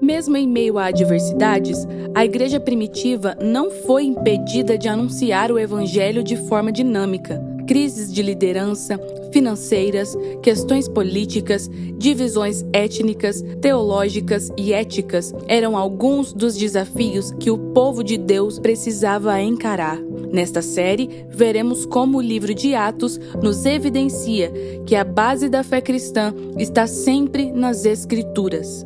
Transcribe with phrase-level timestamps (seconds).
[0.00, 6.22] Mesmo em meio a adversidades, a igreja primitiva não foi impedida de anunciar o evangelho
[6.22, 7.42] de forma dinâmica.
[7.66, 9.00] Crises de liderança,
[9.32, 18.04] financeiras, questões políticas, divisões étnicas, teológicas e éticas eram alguns dos desafios que o povo
[18.04, 19.98] de Deus precisava encarar.
[20.30, 24.52] Nesta série, veremos como o livro de Atos nos evidencia
[24.84, 28.84] que a base da fé cristã está sempre nas Escrituras.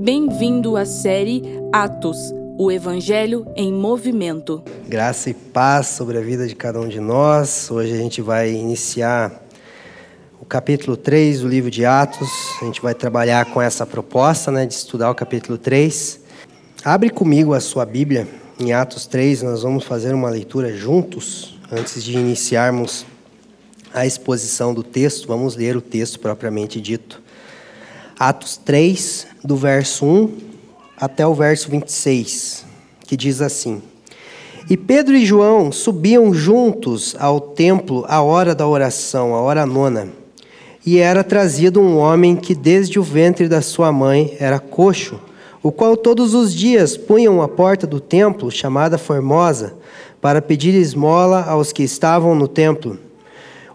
[0.00, 1.42] Bem-vindo à série
[1.72, 4.62] Atos, o Evangelho em Movimento.
[4.86, 7.68] Graça e paz sobre a vida de cada um de nós.
[7.68, 9.42] Hoje a gente vai iniciar
[10.40, 12.30] o capítulo 3 do livro de Atos.
[12.62, 16.20] A gente vai trabalhar com essa proposta né, de estudar o capítulo 3.
[16.84, 18.28] Abre comigo a sua Bíblia
[18.58, 19.42] em Atos 3.
[19.42, 23.04] Nós vamos fazer uma leitura juntos antes de iniciarmos
[23.92, 25.26] a exposição do texto.
[25.26, 27.20] Vamos ler o texto propriamente dito.
[28.18, 30.30] Atos 3, do verso 1
[30.96, 32.64] até o verso 26,
[33.06, 33.80] que diz assim:
[34.68, 40.08] E Pedro e João subiam juntos ao templo à hora da oração, a hora nona.
[40.84, 45.20] E era trazido um homem que desde o ventre da sua mãe era coxo,
[45.62, 49.74] o qual todos os dias punham à porta do templo, chamada Formosa,
[50.20, 52.98] para pedir esmola aos que estavam no templo.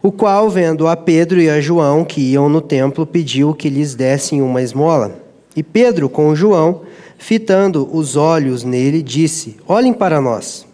[0.06, 3.96] O qual, vendo a Pedro e a João que iam no templo, pediu que lhes
[3.96, 5.18] dessem uma esmola.
[5.56, 6.82] E Pedro, com João,
[7.18, 10.66] fitando os olhos nele, disse: Olhem para nós.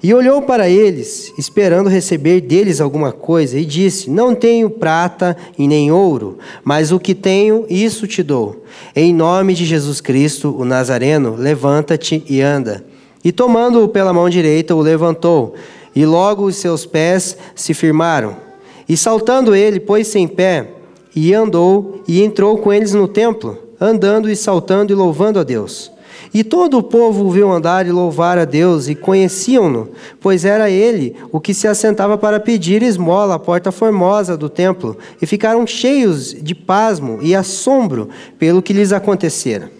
[0.00, 5.66] E olhou para eles, esperando receber deles alguma coisa, e disse: Não tenho prata e
[5.66, 8.64] nem ouro, mas o que tenho, isso te dou.
[8.94, 12.84] Em nome de Jesus Cristo, o Nazareno, levanta-te e anda.
[13.24, 15.56] E tomando-o pela mão direita, o levantou,
[15.92, 18.49] e logo os seus pés se firmaram.
[18.90, 20.68] E saltando ele, pôs-se em pé,
[21.14, 25.90] e andou, e entrou com eles no templo andando e saltando e louvando a Deus.
[26.34, 29.88] E todo o povo o viu andar e louvar a Deus, e conheciam-no,
[30.20, 34.98] pois era ele o que se assentava para pedir esmola à porta formosa do templo,
[35.20, 39.70] e ficaram cheios de pasmo e assombro pelo que lhes acontecera.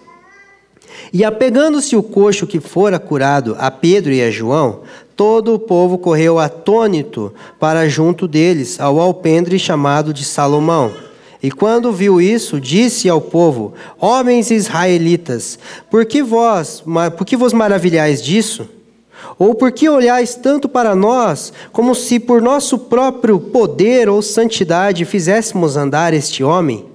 [1.13, 4.81] E apegando-se o coxo que fora curado a Pedro e a João,
[5.21, 10.95] todo o povo correu atônito para junto deles, ao alpendre chamado de Salomão.
[11.43, 15.59] E quando viu isso, disse ao povo: Homens israelitas,
[15.91, 16.83] por que vós,
[17.19, 18.67] por que vos maravilhais disso?
[19.39, 25.05] Ou por que olhais tanto para nós, como se por nosso próprio poder ou santidade
[25.05, 26.87] fizéssemos andar este homem?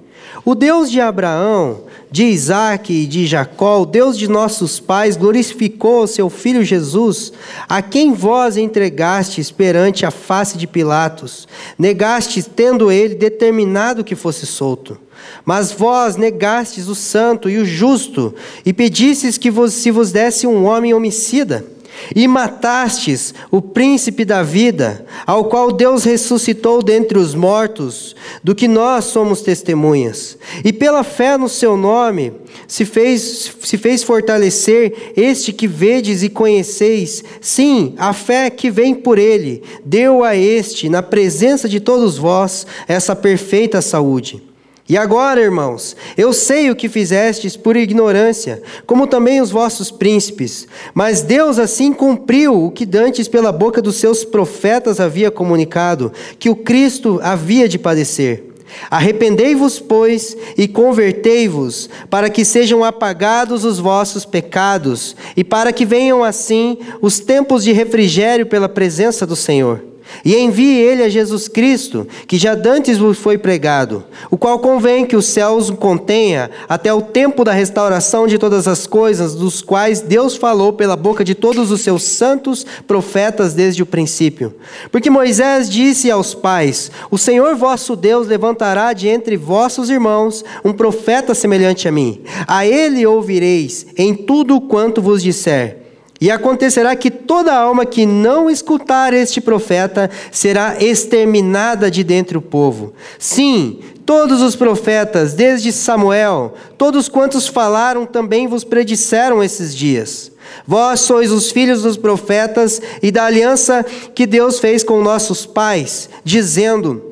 [0.44, 6.02] O Deus de Abraão, de Isaac e de Jacó, o Deus de nossos pais, glorificou
[6.02, 7.32] o seu filho Jesus,
[7.68, 11.46] a quem vós entregastes perante a face de Pilatos,
[11.78, 14.98] negastes, tendo ele determinado que fosse solto.
[15.44, 18.34] Mas vós negastes o santo e o justo,
[18.64, 21.75] e pedistes que vos, se vos desse um homem homicida.
[22.14, 28.68] E matastes o príncipe da vida, ao qual Deus ressuscitou dentre os mortos, do que
[28.68, 30.38] nós somos testemunhas.
[30.64, 32.32] E pela fé no seu nome
[32.66, 37.22] se fez, se fez fortalecer este que vedes e conheceis.
[37.40, 42.66] Sim, a fé que vem por ele, deu a este, na presença de todos vós,
[42.88, 44.42] essa perfeita saúde.
[44.88, 50.68] E agora, irmãos, eu sei o que fizestes por ignorância, como também os vossos príncipes,
[50.94, 56.48] mas Deus assim cumpriu o que dantes pela boca dos seus profetas havia comunicado, que
[56.48, 58.44] o Cristo havia de padecer.
[58.88, 66.22] Arrependei-vos, pois, e convertei-vos, para que sejam apagados os vossos pecados, e para que venham
[66.22, 72.06] assim os tempos de refrigério pela presença do Senhor e envie ele a Jesus Cristo,
[72.26, 77.02] que já dantes vos foi pregado, o qual convém que os céus contenha até o
[77.02, 81.70] tempo da restauração de todas as coisas, dos quais Deus falou pela boca de todos
[81.70, 84.54] os seus santos profetas desde o princípio.
[84.90, 90.72] Porque Moisés disse aos pais: O Senhor vosso Deus levantará de entre vossos irmãos um
[90.72, 92.22] profeta semelhante a mim.
[92.46, 95.85] A ele ouvireis em tudo quanto vos disser.
[96.20, 102.42] E acontecerá que toda alma que não escutar este profeta será exterminada de dentre o
[102.42, 102.94] povo.
[103.18, 110.32] Sim, todos os profetas, desde Samuel, todos quantos falaram também vos predisseram esses dias.
[110.66, 113.84] Vós sois os filhos dos profetas e da aliança
[114.14, 117.05] que Deus fez com nossos pais, dizendo: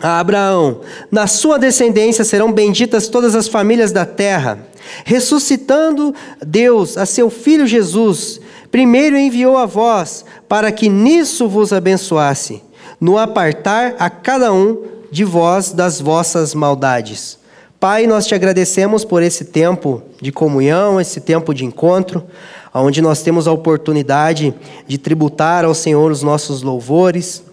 [0.00, 0.80] a Abraão:
[1.10, 4.58] Na sua descendência serão benditas todas as famílias da terra.
[5.04, 6.14] Ressuscitando
[6.44, 12.62] Deus a seu filho Jesus, primeiro enviou a vós, para que nisso vos abençoasse,
[13.00, 17.38] no apartar a cada um de vós das vossas maldades
[17.84, 22.24] Pai, nós te agradecemos por esse tempo de comunhão, esse tempo de encontro,
[22.72, 24.54] onde nós temos a oportunidade
[24.86, 27.44] de tributar ao Senhor os nossos louvores,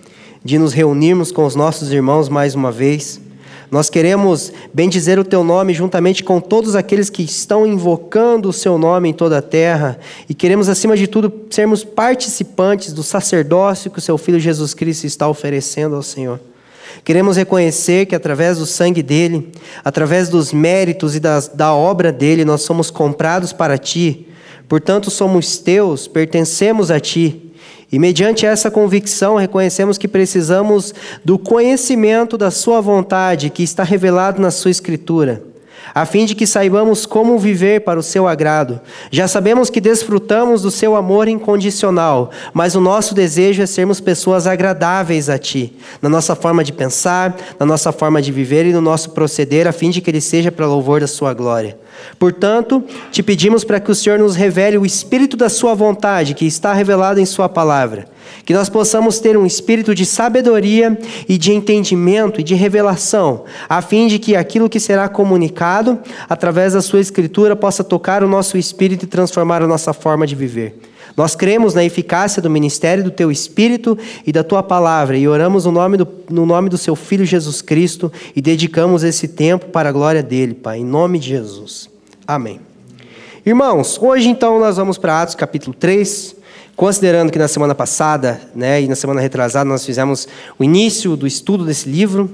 [0.43, 3.21] de nos reunirmos com os nossos irmãos mais uma vez.
[3.69, 8.77] Nós queremos bendizer o teu nome juntamente com todos aqueles que estão invocando o seu
[8.77, 9.97] nome em toda a terra
[10.27, 15.05] e queremos, acima de tudo, sermos participantes do sacerdócio que o seu Filho Jesus Cristo
[15.05, 16.39] está oferecendo ao Senhor.
[17.05, 19.49] Queremos reconhecer que através do sangue dele,
[19.85, 24.27] através dos méritos e das, da obra dele, nós somos comprados para ti.
[24.67, 27.50] Portanto, somos teus, pertencemos a ti.
[27.91, 30.93] E mediante essa convicção, reconhecemos que precisamos
[31.25, 35.43] do conhecimento da Sua vontade que está revelado na Sua Escritura,
[35.93, 38.79] a fim de que saibamos como viver para o Seu agrado.
[39.11, 44.47] Já sabemos que desfrutamos do Seu amor incondicional, mas o nosso desejo é sermos pessoas
[44.47, 48.81] agradáveis a Ti, na nossa forma de pensar, na nossa forma de viver e no
[48.81, 51.77] nosso proceder, a fim de que Ele seja para louvor da Sua glória.
[52.17, 56.45] Portanto, te pedimos para que o Senhor nos revele o espírito da Sua vontade, que
[56.45, 58.07] está revelado em Sua palavra.
[58.45, 60.97] Que nós possamos ter um espírito de sabedoria
[61.27, 65.99] e de entendimento e de revelação, a fim de que aquilo que será comunicado
[66.29, 70.35] através da Sua Escritura possa tocar o nosso espírito e transformar a nossa forma de
[70.35, 70.79] viver.
[71.15, 75.65] Nós cremos na eficácia do ministério do Teu Espírito e da Tua palavra e oramos
[75.65, 79.89] no nome do, no nome do Seu Filho Jesus Cristo e dedicamos esse tempo para
[79.89, 81.89] a glória dele, Pai, em nome de Jesus.
[82.25, 82.59] Amém.
[83.45, 86.35] Irmãos, hoje então nós vamos para Atos capítulo 3,
[86.81, 91.27] considerando que na semana passada né, e na semana retrasada nós fizemos o início do
[91.27, 92.27] estudo desse livro.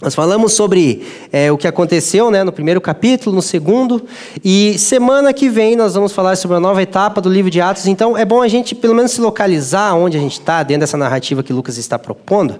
[0.00, 4.02] Nós falamos sobre é, o que aconteceu né, no primeiro capítulo, no segundo,
[4.42, 7.86] e semana que vem nós vamos falar sobre a nova etapa do livro de Atos.
[7.86, 10.96] Então é bom a gente pelo menos se localizar onde a gente está, dentro dessa
[10.96, 12.58] narrativa que Lucas está propondo,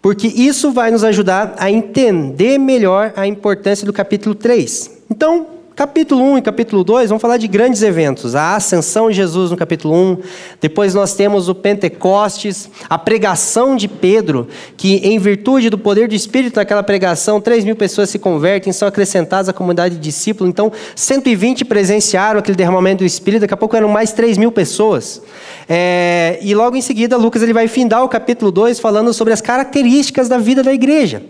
[0.00, 4.92] porque isso vai nos ajudar a entender melhor a importância do capítulo 3.
[5.10, 8.36] Então, Capítulo 1 e capítulo 2 vão falar de grandes eventos.
[8.36, 10.18] A ascensão de Jesus no capítulo 1.
[10.60, 16.14] Depois nós temos o Pentecostes, a pregação de Pedro, que em virtude do poder do
[16.14, 20.48] Espírito daquela pregação, 3 mil pessoas se convertem, são acrescentadas à comunidade de discípulos.
[20.48, 25.20] Então, 120 presenciaram aquele derramamento do Espírito, daqui a pouco eram mais 3 mil pessoas.
[25.68, 29.40] É, e logo em seguida, Lucas ele vai findar o capítulo 2 falando sobre as
[29.40, 31.20] características da vida da igreja.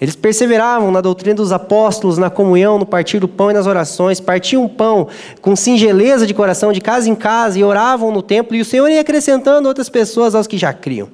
[0.00, 4.20] Eles perseveravam na doutrina dos apóstolos, na comunhão, no partir do pão e nas orações,
[4.20, 5.08] partiam o pão
[5.40, 8.88] com singeleza de coração, de casa em casa, e oravam no templo, e o Senhor
[8.88, 11.08] ia acrescentando outras pessoas aos que já criam.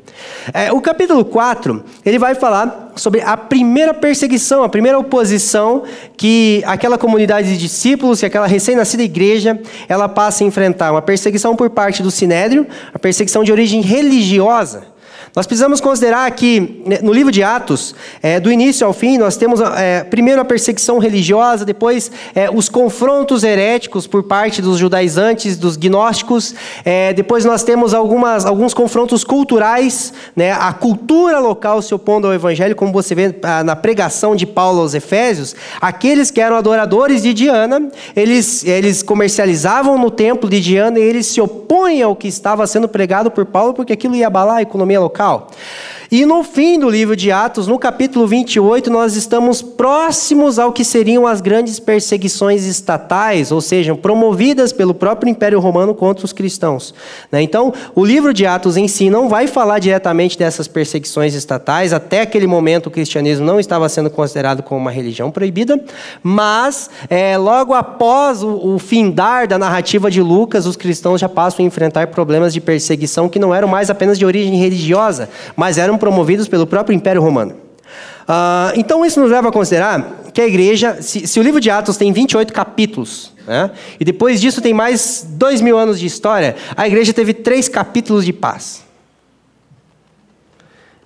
[0.53, 5.85] É, o capítulo 4, ele vai falar sobre a primeira perseguição, a primeira oposição
[6.17, 9.59] que aquela comunidade de discípulos, que aquela recém-nascida igreja,
[9.89, 10.93] ela passa a enfrentar.
[10.93, 14.92] Uma perseguição por parte do Sinédrio, a perseguição de origem religiosa.
[15.35, 19.35] Nós precisamos considerar que, né, no livro de Atos, é, do início ao fim, nós
[19.35, 25.57] temos é, primeiro a perseguição religiosa, depois é, os confrontos heréticos por parte dos judaizantes,
[25.57, 31.95] dos gnósticos, é, depois nós temos algumas, alguns confrontos culturais, né, a cultura local se
[31.95, 36.43] opondo ao evangelho, como você vê ah, na pregação de Paulo aos Efésios, aqueles que
[36.43, 42.03] eram adoradores de Diana, eles, eles comercializavam no templo de Diana e eles se opõem
[42.03, 45.55] ao que estava sendo pregado por Paulo, porque aquilo ia abalar a economia local local.
[46.13, 50.85] E no fim do livro de Atos, no capítulo 28, nós estamos próximos ao que
[50.85, 56.93] seriam as grandes perseguições estatais, ou seja, promovidas pelo próprio Império Romano contra os cristãos.
[57.33, 57.41] Né?
[57.41, 62.21] Então, o livro de Atos em si não vai falar diretamente dessas perseguições estatais, até
[62.21, 65.83] aquele momento o cristianismo não estava sendo considerado como uma religião proibida,
[66.23, 71.65] mas é, logo após o, o findar da narrativa de Lucas, os cristãos já passam
[71.65, 76.02] a enfrentar problemas de perseguição que não eram mais apenas de origem religiosa, mas eram
[76.03, 77.53] promovidos pelo próprio Império Romano.
[77.53, 81.71] Uh, então, isso nos leva a considerar que a igreja, se, se o livro de
[81.71, 86.57] Atos tem 28 capítulos, né, e depois disso tem mais dois mil anos de história,
[86.77, 88.83] a igreja teve três capítulos de paz.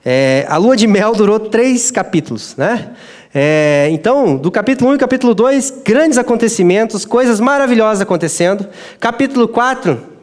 [0.03, 2.93] É, a lua de mel durou três capítulos, né?
[3.35, 8.67] É, então, do capítulo 1 e capítulo 2, grandes acontecimentos, coisas maravilhosas acontecendo.
[8.99, 10.16] Capítulo 4,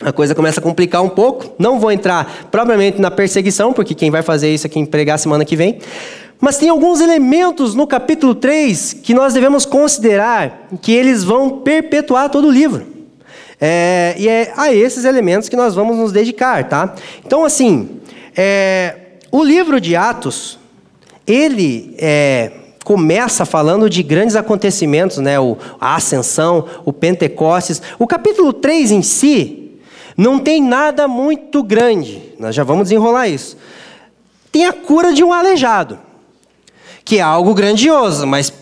[0.00, 1.54] a coisa começa a complicar um pouco.
[1.58, 5.44] Não vou entrar propriamente na perseguição, porque quem vai fazer isso é quem pregar semana
[5.44, 5.78] que vem.
[6.38, 12.28] Mas tem alguns elementos no capítulo 3 que nós devemos considerar que eles vão perpetuar
[12.28, 12.86] todo o livro.
[13.58, 16.94] É, e é a esses elementos que nós vamos nos dedicar, tá?
[17.24, 18.00] Então, assim,
[18.36, 18.96] é,
[19.32, 20.58] o livro de Atos,
[21.26, 22.52] ele é,
[22.84, 25.40] começa falando de grandes acontecimentos, né?
[25.40, 27.80] O, a ascensão, o Pentecostes.
[27.98, 29.65] O capítulo 3 em si,
[30.16, 33.56] não tem nada muito grande, nós já vamos desenrolar isso.
[34.50, 35.98] Tem a cura de um aleijado,
[37.04, 38.52] que é algo grandioso, mas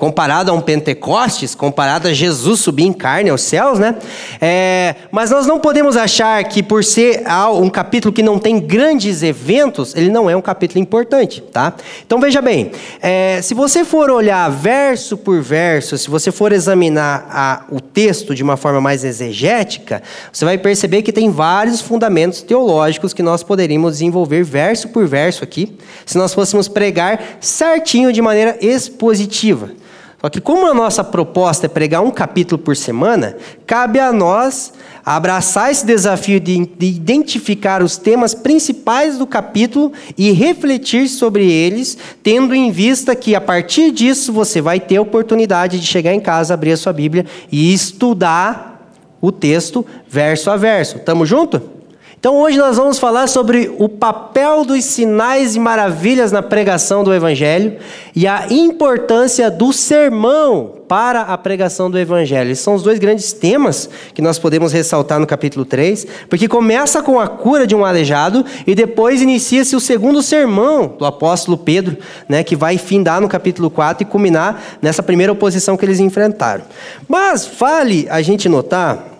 [0.00, 3.96] comparado a um Pentecostes, comparado a Jesus subir em carne aos céus, né?
[4.40, 7.22] É, mas nós não podemos achar que por ser
[7.54, 11.74] um capítulo que não tem grandes eventos, ele não é um capítulo importante, tá?
[12.06, 17.26] Então veja bem, é, se você for olhar verso por verso, se você for examinar
[17.30, 20.02] a, o texto de uma forma mais exegética,
[20.32, 25.44] você vai perceber que tem vários fundamentos teológicos que nós poderíamos desenvolver verso por verso
[25.44, 25.76] aqui,
[26.06, 29.78] se nós fôssemos pregar certinho de maneira expositiva.
[30.20, 33.36] Só que, como a nossa proposta é pregar um capítulo por semana,
[33.66, 34.72] cabe a nós
[35.04, 41.96] abraçar esse desafio de, de, identificar os temas principais do capítulo e refletir sobre eles,
[42.22, 46.20] tendo em vista que a partir disso você vai ter a oportunidade de chegar em
[46.20, 50.98] casa, abrir a sua Bíblia e estudar o texto verso a verso.
[50.98, 51.79] Tamo junto?
[52.20, 57.14] Então hoje nós vamos falar sobre o papel dos sinais e maravilhas na pregação do
[57.14, 57.78] Evangelho
[58.14, 62.50] e a importância do sermão para a pregação do Evangelho.
[62.50, 67.02] Esses são os dois grandes temas que nós podemos ressaltar no capítulo 3, porque começa
[67.02, 71.96] com a cura de um aleijado e depois inicia-se o segundo sermão do apóstolo Pedro,
[72.28, 76.64] né, que vai findar no capítulo 4 e culminar nessa primeira oposição que eles enfrentaram.
[77.08, 79.19] Mas vale a gente notar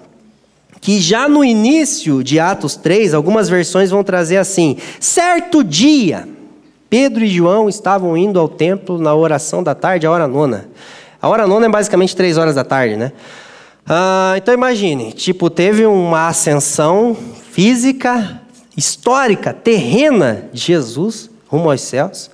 [0.80, 6.26] que já no início de Atos 3, algumas versões vão trazer assim: certo dia,
[6.88, 10.68] Pedro e João estavam indo ao templo na oração da tarde, a hora nona.
[11.20, 13.12] A hora nona é basicamente três horas da tarde, né?
[13.86, 17.16] Ah, então imagine, tipo, teve uma ascensão
[17.50, 18.40] física,
[18.76, 22.30] histórica, terrena de Jesus rumo aos céus.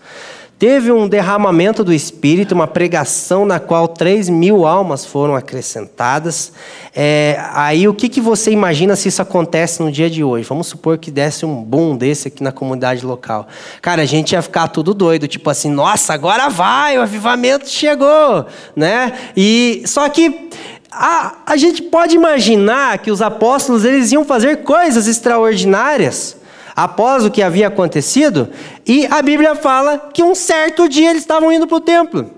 [0.59, 6.51] Teve um derramamento do Espírito, uma pregação na qual 3 mil almas foram acrescentadas.
[6.95, 10.49] É, aí o que, que você imagina se isso acontece no dia de hoje?
[10.49, 13.47] Vamos supor que desse um boom desse aqui na comunidade local.
[13.83, 18.47] Cara, a gente ia ficar tudo doido, tipo assim, nossa, agora vai, o avivamento chegou,
[18.75, 19.13] né?
[19.37, 20.49] E só que
[20.91, 26.36] a, a gente pode imaginar que os apóstolos eles iam fazer coisas extraordinárias
[26.77, 28.51] após o que havia acontecido,
[28.87, 32.31] e a Bíblia fala que um certo dia eles estavam indo para o templo.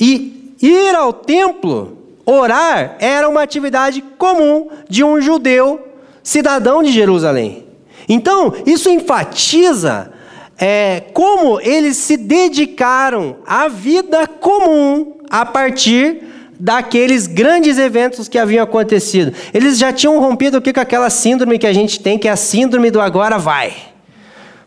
[0.00, 5.86] E ir ao templo, orar, era uma atividade comum de um judeu
[6.22, 7.66] cidadão de Jerusalém.
[8.08, 10.12] Então, isso enfatiza
[10.58, 16.22] é, como eles se dedicaram à vida comum a partir
[16.58, 19.32] daqueles grandes eventos que haviam acontecido.
[19.52, 22.30] Eles já tinham rompido o que com aquela síndrome que a gente tem, que é
[22.30, 23.74] a síndrome do agora vai.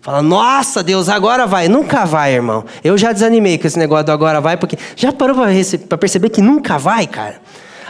[0.02, 1.68] Fala, nossa Deus, agora vai.
[1.68, 2.64] Nunca vai, irmão.
[2.84, 6.42] Eu já desanimei com esse negócio do agora vai, porque já parou para perceber que
[6.42, 7.42] nunca vai, cara?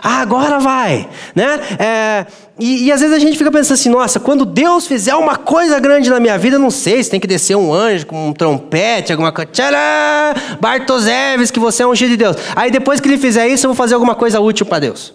[0.01, 1.59] Ah, agora vai, né?
[1.77, 2.25] É,
[2.59, 5.79] e, e, às vezes a gente fica pensando assim, nossa, quando Deus fizer uma coisa
[5.79, 9.11] grande na minha vida, não sei se tem que descer um anjo com um trompete,
[9.13, 9.49] alguma coisa.
[9.51, 10.57] Tcharam!
[10.59, 12.35] Bartoseves, que você é um ungido de Deus.
[12.55, 15.13] Aí depois que ele fizer isso, eu vou fazer alguma coisa útil para Deus.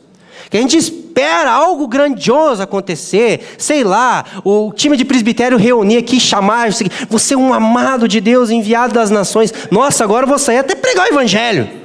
[0.51, 6.19] Que a gente espera algo grandioso acontecer, sei lá, o time de presbitério reunir aqui,
[6.19, 6.71] chamar,
[7.11, 9.53] você é um amado de Deus, enviado das nações.
[9.71, 11.84] Nossa, agora eu vou sair até pregar o evangelho.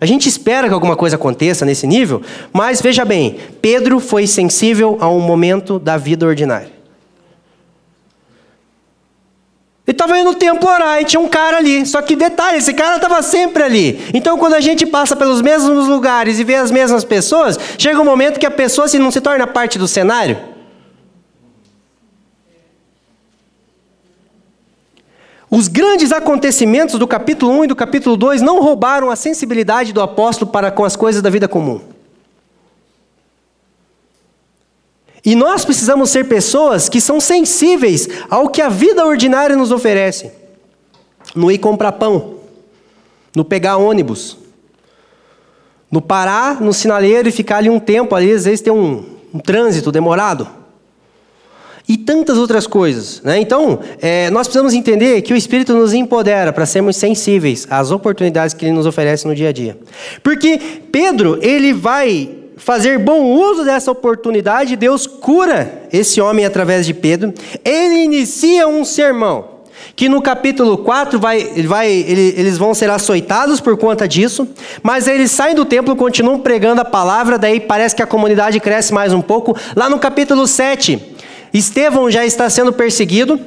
[0.00, 4.96] A gente espera que alguma coisa aconteça nesse nível, mas veja bem, Pedro foi sensível
[5.00, 6.80] a um momento da vida ordinária.
[9.86, 11.84] Ele estava indo no templo orar e tinha um cara ali.
[11.84, 14.00] Só que detalhe, esse cara estava sempre ali.
[14.14, 18.04] Então, quando a gente passa pelos mesmos lugares e vê as mesmas pessoas, chega um
[18.04, 20.38] momento que a pessoa se não se torna parte do cenário.
[25.50, 30.00] Os grandes acontecimentos do capítulo 1 e do capítulo 2 não roubaram a sensibilidade do
[30.00, 31.80] apóstolo para com as coisas da vida comum.
[35.24, 40.30] E nós precisamos ser pessoas que são sensíveis ao que a vida ordinária nos oferece.
[41.34, 42.36] No ir comprar pão,
[43.34, 44.38] no pegar ônibus,
[45.90, 49.04] no parar no sinaleiro e ficar ali um tempo, ali às vezes tem um,
[49.34, 50.59] um trânsito demorado
[51.90, 53.20] e tantas outras coisas.
[53.24, 53.40] Né?
[53.40, 58.54] Então, é, nós precisamos entender que o Espírito nos empodera para sermos sensíveis às oportunidades
[58.54, 59.76] que Ele nos oferece no dia a dia.
[60.22, 60.56] Porque
[60.92, 67.34] Pedro, ele vai fazer bom uso dessa oportunidade, Deus cura esse homem através de Pedro.
[67.64, 69.58] Ele inicia um sermão.
[69.96, 74.46] Que no capítulo 4 vai, vai, eles vão ser açoitados por conta disso,
[74.82, 78.94] mas eles saem do templo, continuam pregando a palavra, daí parece que a comunidade cresce
[78.94, 79.56] mais um pouco.
[79.74, 81.18] Lá no capítulo 7,
[81.52, 83.38] Estevão já está sendo perseguido.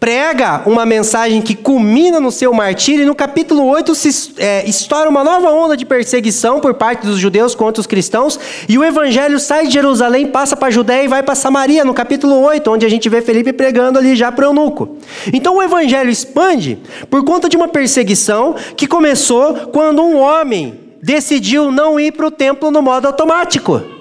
[0.00, 5.10] prega uma mensagem que culmina no seu martírio, e no capítulo 8 se é, estoura
[5.10, 9.40] uma nova onda de perseguição por parte dos judeus contra os cristãos, e o evangelho
[9.40, 12.86] sai de Jerusalém, passa para a Judéia e vai para Samaria, no capítulo 8, onde
[12.86, 14.96] a gente vê Felipe pregando ali já para o eunuco.
[15.32, 16.78] Então o evangelho expande
[17.10, 22.30] por conta de uma perseguição que começou quando um homem decidiu não ir para o
[22.30, 23.97] templo no modo automático.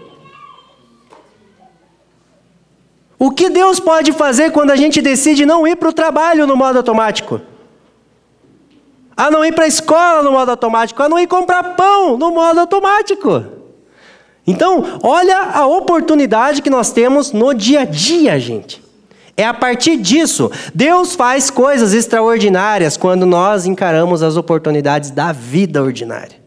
[3.19, 6.55] O que Deus pode fazer quando a gente decide não ir para o trabalho no
[6.55, 7.41] modo automático?
[9.15, 12.31] A não ir para a escola no modo automático, a não ir comprar pão no
[12.31, 13.43] modo automático.
[14.45, 18.85] Então, olha a oportunidade que nós temos no dia a dia, gente.
[19.35, 25.81] É a partir disso, Deus faz coisas extraordinárias quando nós encaramos as oportunidades da vida
[25.81, 26.37] ordinária.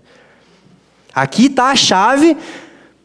[1.12, 2.36] Aqui está a chave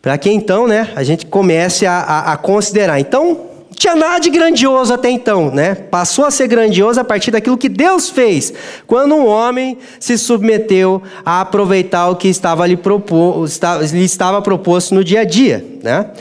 [0.02, 3.00] para que então né, a gente comece a, a, a considerar.
[3.00, 5.76] Então, tinha nada de grandioso até então, né?
[5.76, 8.54] Passou a ser grandioso a partir daquilo que Deus fez,
[8.88, 13.46] quando um homem se submeteu a aproveitar o que estava lhe, propor,
[13.92, 16.12] lhe estava proposto no dia a dia, né?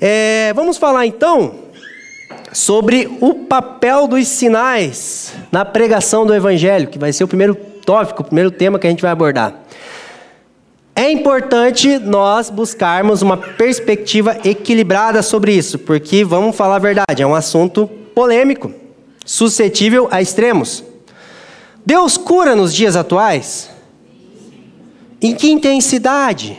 [0.00, 1.54] É, vamos falar então
[2.52, 8.22] sobre o papel dos sinais na pregação do Evangelho, que vai ser o primeiro tópico,
[8.22, 9.63] o primeiro tema que a gente vai abordar.
[10.96, 17.26] É importante nós buscarmos uma perspectiva equilibrada sobre isso, porque, vamos falar a verdade, é
[17.26, 18.72] um assunto polêmico,
[19.24, 20.84] suscetível a extremos.
[21.84, 23.68] Deus cura nos dias atuais?
[25.20, 26.58] Em que intensidade?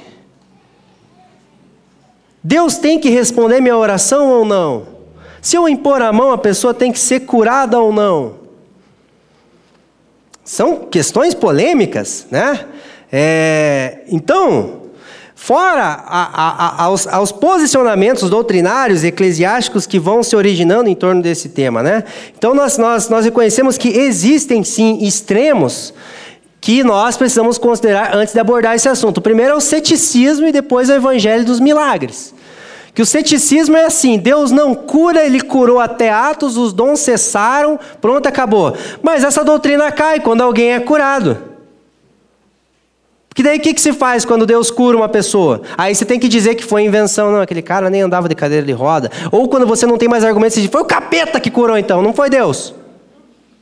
[2.43, 4.87] Deus tem que responder minha oração ou não?
[5.41, 8.35] Se eu impor a mão, a pessoa tem que ser curada ou não?
[10.43, 12.67] São questões polêmicas, né?
[13.11, 14.81] É, então,
[15.35, 21.21] fora a, a, a, aos, aos, posicionamentos doutrinários eclesiásticos que vão se originando em torno
[21.21, 22.03] desse tema, né?
[22.37, 25.93] Então, nós, nós, nós reconhecemos que existem sim extremos
[26.59, 29.19] que nós precisamos considerar antes de abordar esse assunto.
[29.19, 32.33] O primeiro é o ceticismo e depois é o evangelho dos milagres.
[32.95, 37.77] Que o ceticismo é assim: Deus não cura, ele curou até Atos, os dons cessaram,
[38.01, 38.75] pronto, acabou.
[39.03, 41.54] Mas essa doutrina cai quando alguém é curado.
[43.35, 45.61] Que daí o que, que se faz quando Deus cura uma pessoa?
[45.77, 47.33] Aí você tem que dizer que foi invenção.
[47.33, 49.11] Não, aquele cara nem andava de cadeira de roda.
[49.29, 52.01] Ou quando você não tem mais argumentos, você diz, foi o capeta que curou então,
[52.01, 52.73] não foi Deus.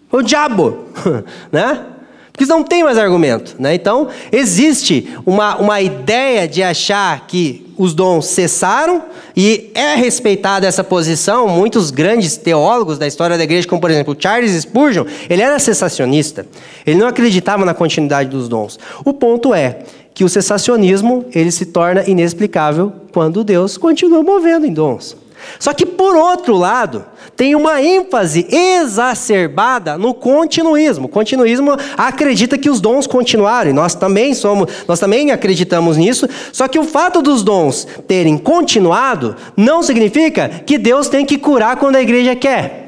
[0.09, 0.85] Foi o diabo.
[1.51, 1.87] né?
[2.33, 3.55] Porque não tem mais argumento.
[3.59, 3.75] Né?
[3.75, 9.03] Então, existe uma, uma ideia de achar que os dons cessaram
[9.35, 11.47] e é respeitada essa posição.
[11.47, 16.45] Muitos grandes teólogos da história da igreja, como por exemplo Charles Spurgeon, ele era cessacionista.
[16.85, 18.79] Ele não acreditava na continuidade dos dons.
[19.05, 19.79] O ponto é
[20.13, 25.15] que o cessacionismo ele se torna inexplicável quando Deus continua movendo em dons.
[25.59, 31.05] Só que, por outro lado, tem uma ênfase exacerbada no continuismo.
[31.05, 36.27] O continuismo acredita que os dons continuaram, e nós também somos, nós também acreditamos nisso.
[36.51, 41.77] Só que o fato dos dons terem continuado não significa que Deus tem que curar
[41.77, 42.82] quando a igreja quer.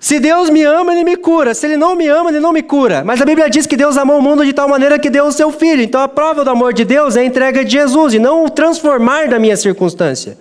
[0.00, 1.52] Se Deus me ama, Ele me cura.
[1.52, 3.04] Se Ele não me ama, Ele não me cura.
[3.04, 5.32] Mas a Bíblia diz que Deus amou o mundo de tal maneira que deu o
[5.32, 5.82] seu Filho.
[5.82, 8.48] Então a prova do amor de Deus é a entrega de Jesus e não o
[8.48, 10.38] transformar da minha circunstância.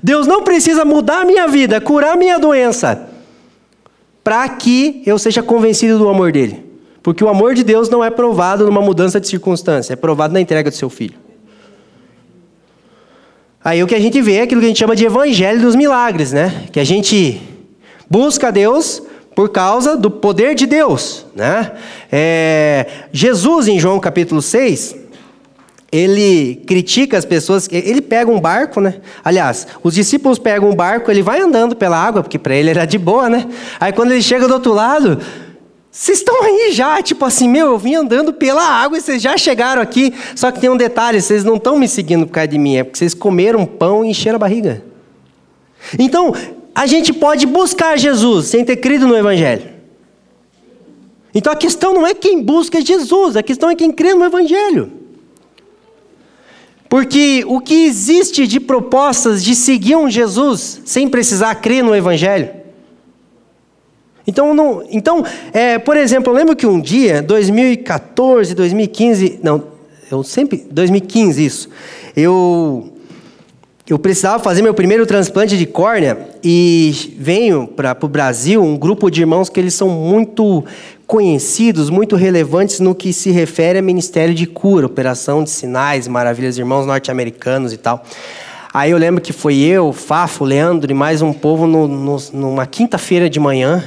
[0.00, 3.08] Deus não precisa mudar a minha vida, curar a minha doença,
[4.22, 6.64] para que eu seja convencido do amor dele.
[7.02, 10.40] Porque o amor de Deus não é provado numa mudança de circunstância, é provado na
[10.40, 11.16] entrega do seu Filho.
[13.64, 15.74] Aí o que a gente vê é aquilo que a gente chama de evangelho dos
[15.74, 16.66] milagres, né?
[16.70, 17.57] Que a gente
[18.08, 19.02] Busca Deus
[19.34, 21.26] por causa do poder de Deus.
[21.34, 21.72] Né?
[22.10, 24.96] É, Jesus, em João capítulo 6,
[25.90, 28.96] ele critica as pessoas, ele pega um barco, né?
[29.24, 32.84] Aliás, os discípulos pegam um barco, ele vai andando pela água, porque para ele era
[32.84, 33.48] de boa, né?
[33.80, 35.18] Aí quando ele chega do outro lado,
[35.90, 39.38] vocês estão aí já, tipo assim, meu, eu vim andando pela água e vocês já
[39.38, 40.12] chegaram aqui.
[40.34, 42.84] Só que tem um detalhe, vocês não estão me seguindo por causa de mim, é
[42.84, 44.82] porque vocês comeram pão e encheram a barriga.
[45.98, 46.34] Então,
[46.78, 49.68] a gente pode buscar Jesus sem ter crido no Evangelho.
[51.34, 54.92] Então a questão não é quem busca Jesus, a questão é quem crê no Evangelho.
[56.88, 62.48] Porque o que existe de propostas de seguir um Jesus sem precisar crer no Evangelho?
[64.24, 69.64] Então, não, então é, por exemplo, eu lembro que um dia, 2014, 2015, não,
[70.08, 71.68] eu sempre, 2015 isso,
[72.14, 72.92] eu
[73.88, 79.10] eu precisava fazer meu primeiro transplante de córnea e venho para o Brasil um grupo
[79.10, 80.62] de irmãos que eles são muito
[81.06, 86.58] conhecidos, muito relevantes no que se refere a Ministério de Cura, Operação de Sinais, Maravilhas,
[86.58, 88.04] irmãos norte-americanos e tal.
[88.74, 92.66] Aí eu lembro que foi eu, Fafo, Leandro e mais um povo no, no, numa
[92.66, 93.82] quinta-feira de manhã.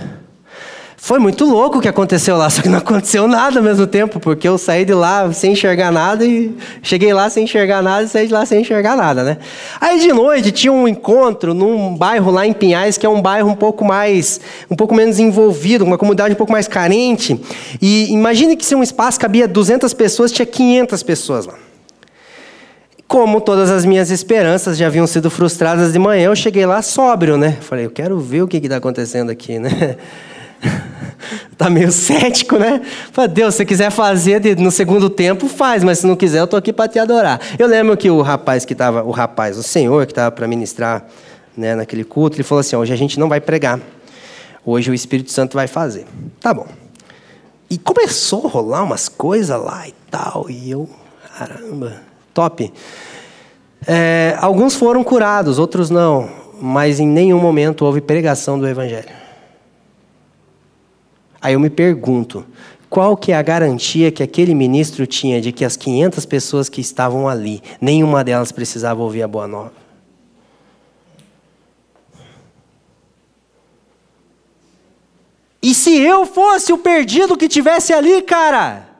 [1.03, 4.19] Foi muito louco o que aconteceu lá, só que não aconteceu nada ao mesmo tempo,
[4.19, 8.07] porque eu saí de lá sem enxergar nada e cheguei lá sem enxergar nada e
[8.07, 9.39] saí de lá sem enxergar nada, né?
[9.81, 13.49] Aí de noite tinha um encontro num bairro lá em Pinhais, que é um bairro
[13.49, 17.41] um pouco mais, um pouco menos envolvido, uma comunidade um pouco mais carente.
[17.81, 21.55] E imagine que se um espaço cabia 200 pessoas, tinha 500 pessoas lá.
[23.07, 27.37] Como todas as minhas esperanças já haviam sido frustradas de manhã, eu cheguei lá sóbrio,
[27.37, 27.57] né?
[27.59, 29.97] Falei, eu quero ver o que está acontecendo aqui, né?
[31.57, 32.81] tá meio cético, né?
[33.11, 36.55] Fala, Deus, se quiser fazer no segundo tempo, faz, mas se não quiser, eu tô
[36.55, 37.39] aqui para te adorar.
[37.57, 41.05] Eu lembro que o rapaz que estava, o rapaz, o senhor que estava para ministrar
[41.55, 43.79] né, naquele culto, ele falou assim: hoje a gente não vai pregar,
[44.65, 46.05] hoje o Espírito Santo vai fazer.
[46.39, 46.67] Tá bom.
[47.69, 50.89] E começou a rolar umas coisas lá e tal, e eu,
[51.37, 52.01] caramba,
[52.33, 52.71] top.
[53.87, 56.29] É, alguns foram curados, outros não,
[56.61, 59.20] mas em nenhum momento houve pregação do Evangelho.
[61.41, 62.45] Aí eu me pergunto,
[62.89, 66.81] qual que é a garantia que aquele ministro tinha de que as 500 pessoas que
[66.81, 69.73] estavam ali, nenhuma delas precisava ouvir a boa nova?
[75.63, 78.90] E se eu fosse o perdido que tivesse ali, cara?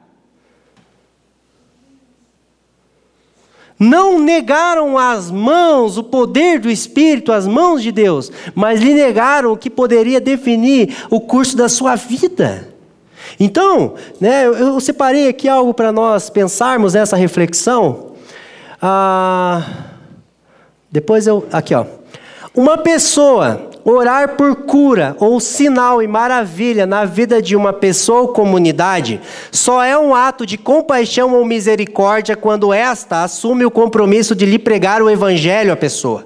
[3.82, 9.52] Não negaram as mãos, o poder do Espírito, as mãos de Deus, mas lhe negaram
[9.52, 12.67] o que poderia definir o curso da sua vida.
[13.39, 18.12] Então, né, eu separei aqui algo para nós pensarmos nessa reflexão.
[18.80, 19.65] Ah,
[20.91, 21.48] depois eu.
[21.52, 21.86] Aqui, ó.
[22.54, 28.28] Uma pessoa orar por cura ou sinal e maravilha na vida de uma pessoa ou
[28.30, 29.20] comunidade
[29.52, 34.60] só é um ato de compaixão ou misericórdia quando esta assume o compromisso de lhe
[34.60, 36.26] pregar o evangelho à pessoa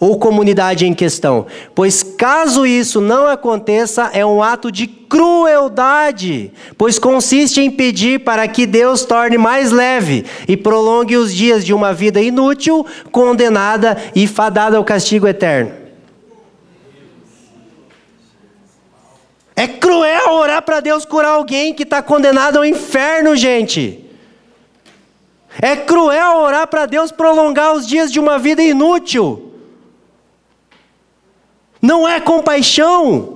[0.00, 1.46] ou comunidade em questão.
[1.74, 8.46] Pois caso isso não aconteça, é um ato de crueldade, pois consiste em pedir para
[8.48, 14.26] que Deus torne mais leve e prolongue os dias de uma vida inútil, condenada e
[14.26, 15.83] fadada ao castigo eterno.
[19.56, 24.04] É cruel orar para Deus curar alguém que está condenado ao inferno, gente.
[25.62, 29.52] É cruel orar para Deus prolongar os dias de uma vida inútil.
[31.80, 33.33] Não é compaixão.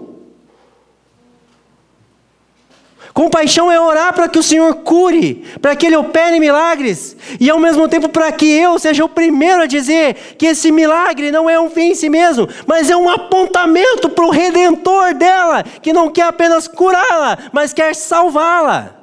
[3.19, 7.59] Compaixão é orar para que o Senhor cure, para que Ele opere milagres, e ao
[7.59, 11.59] mesmo tempo para que eu seja o primeiro a dizer que esse milagre não é
[11.59, 16.13] um fim em si mesmo, mas é um apontamento para o redentor dela, que não
[16.13, 18.95] quer apenas curá-la, mas quer salvá-la.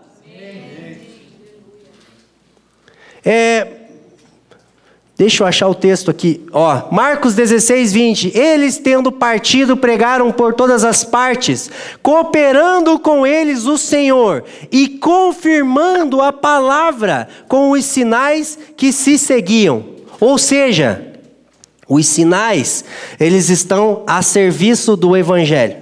[3.26, 3.68] É,
[5.18, 6.46] Deixa eu achar o texto aqui.
[6.52, 8.38] Ó, Marcos 16, 20.
[8.38, 11.72] Eles, tendo partido, pregaram por todas as partes,
[12.04, 19.86] cooperando com eles o Senhor e confirmando a palavra com os sinais que se seguiam.
[20.20, 21.14] Ou seja,
[21.88, 22.84] os sinais,
[23.18, 25.78] eles estão a serviço do Evangelho.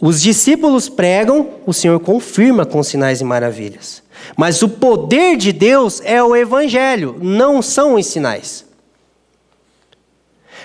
[0.00, 4.02] Os discípulos pregam, o Senhor confirma com sinais e maravilhas.
[4.36, 8.64] Mas o poder de Deus é o evangelho, não são os sinais.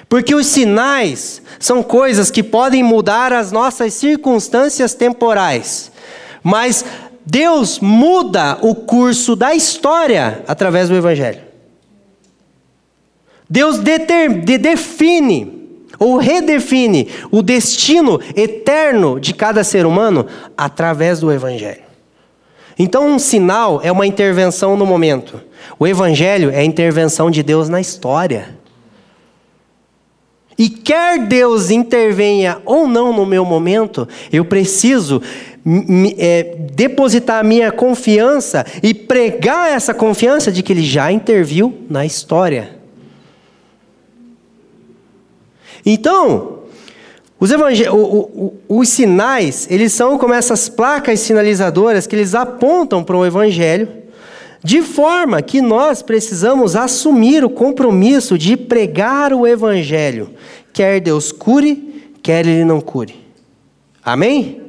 [0.09, 5.91] Porque os sinais são coisas que podem mudar as nossas circunstâncias temporais.
[6.43, 6.83] Mas
[7.25, 11.41] Deus muda o curso da história através do evangelho.
[13.49, 13.77] Deus
[14.59, 15.61] define
[15.99, 20.25] ou redefine o destino eterno de cada ser humano
[20.57, 21.82] através do evangelho.
[22.77, 25.39] Então, um sinal é uma intervenção no momento.
[25.77, 28.57] O evangelho é a intervenção de Deus na história.
[30.57, 35.21] E quer Deus intervenha ou não no meu momento, eu preciso
[36.17, 42.05] é, depositar a minha confiança e pregar essa confiança de que Ele já interviu na
[42.05, 42.77] história.
[45.85, 46.52] Então,
[47.43, 53.17] os, o, o, os sinais, eles são como essas placas sinalizadoras que eles apontam para
[53.17, 53.89] o evangelho,
[54.63, 60.29] de forma que nós precisamos assumir o compromisso de pregar o evangelho,
[60.71, 63.13] quer Deus cure, quer ele não cure.
[64.01, 64.61] Amém?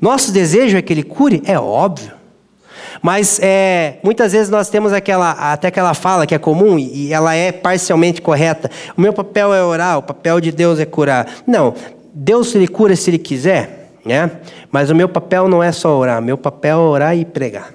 [0.00, 2.12] Nosso desejo é que ele cure, é óbvio.
[3.02, 7.34] Mas é, muitas vezes nós temos aquela, até aquela fala que é comum e ela
[7.34, 8.70] é parcialmente correta.
[8.96, 11.28] O meu papel é orar, o papel de Deus é curar.
[11.46, 11.74] Não,
[12.20, 14.40] Deus ele cura se ele quiser, né?
[14.72, 17.72] Mas o meu papel não é só orar, meu papel é orar e pregar.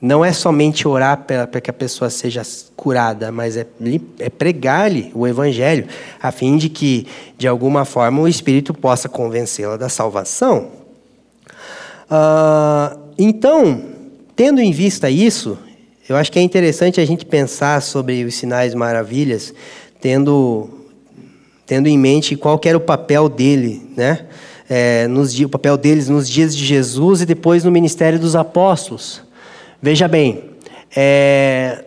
[0.00, 2.42] Não é somente orar para que a pessoa seja
[2.74, 3.66] curada, mas é,
[4.18, 5.86] é pregar-lhe o Evangelho,
[6.20, 10.70] a fim de que, de alguma forma, o Espírito possa convencê-la da salvação.
[12.10, 13.82] Uh, então,
[14.34, 15.58] tendo em vista isso,
[16.08, 19.54] eu acho que é interessante a gente pensar sobre os sinais maravilhas,
[20.00, 20.81] tendo,
[21.66, 24.26] tendo em mente qual era o papel dele, né?
[24.68, 29.22] É, nos, o papel deles nos dias de Jesus e depois no ministério dos apóstolos.
[29.82, 30.44] Veja bem,
[30.96, 31.84] é,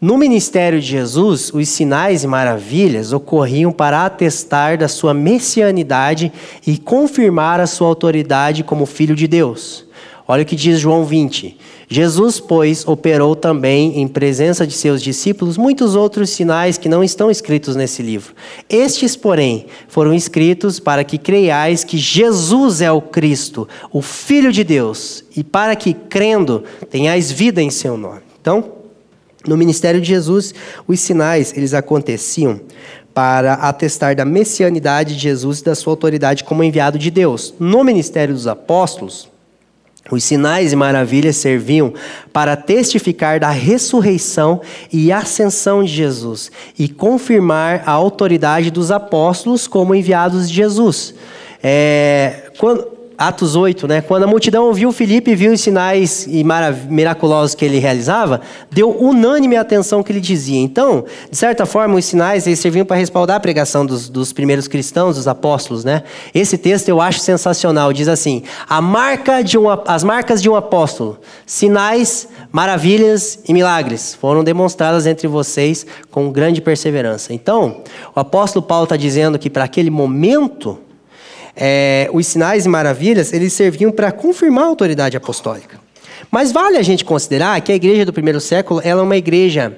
[0.00, 6.32] no ministério de Jesus, os sinais e maravilhas ocorriam para atestar da sua messianidade
[6.66, 9.86] e confirmar a sua autoridade como filho de Deus.
[10.32, 11.58] Olha o que diz João 20.
[11.90, 17.30] Jesus, pois, operou também, em presença de seus discípulos, muitos outros sinais que não estão
[17.30, 18.32] escritos nesse livro.
[18.66, 24.64] Estes, porém, foram escritos para que creiais que Jesus é o Cristo, o Filho de
[24.64, 28.22] Deus, e para que, crendo, tenhais vida em seu nome.
[28.40, 28.72] Então,
[29.46, 30.54] no ministério de Jesus,
[30.88, 32.58] os sinais, eles aconteciam
[33.12, 37.52] para atestar da messianidade de Jesus e da sua autoridade como enviado de Deus.
[37.60, 39.30] No ministério dos apóstolos,
[40.10, 41.94] os sinais e maravilhas serviam
[42.32, 44.60] para testificar da ressurreição
[44.92, 51.14] e ascensão de Jesus e confirmar a autoridade dos apóstolos como enviados de Jesus.
[51.62, 52.91] É, quando,
[53.28, 54.00] Atos 8, né?
[54.00, 56.44] Quando a multidão ouviu Filipe e viu os sinais e
[56.88, 60.60] miraculosos que ele realizava, deu unânime atenção que ele dizia.
[60.60, 64.66] Então, de certa forma, os sinais eles serviam para respaldar a pregação dos, dos primeiros
[64.66, 66.02] cristãos, dos apóstolos, né?
[66.34, 67.92] Esse texto eu acho sensacional.
[67.92, 74.14] Diz assim: a marca de um, as marcas de um apóstolo, sinais, maravilhas e milagres
[74.14, 77.32] foram demonstradas entre vocês com grande perseverança.
[77.32, 77.82] Então,
[78.14, 80.78] o apóstolo Paulo está dizendo que para aquele momento
[81.56, 85.78] é, os sinais e maravilhas, eles serviam para confirmar a autoridade apostólica.
[86.30, 89.76] Mas vale a gente considerar que a igreja do primeiro século ela é uma igreja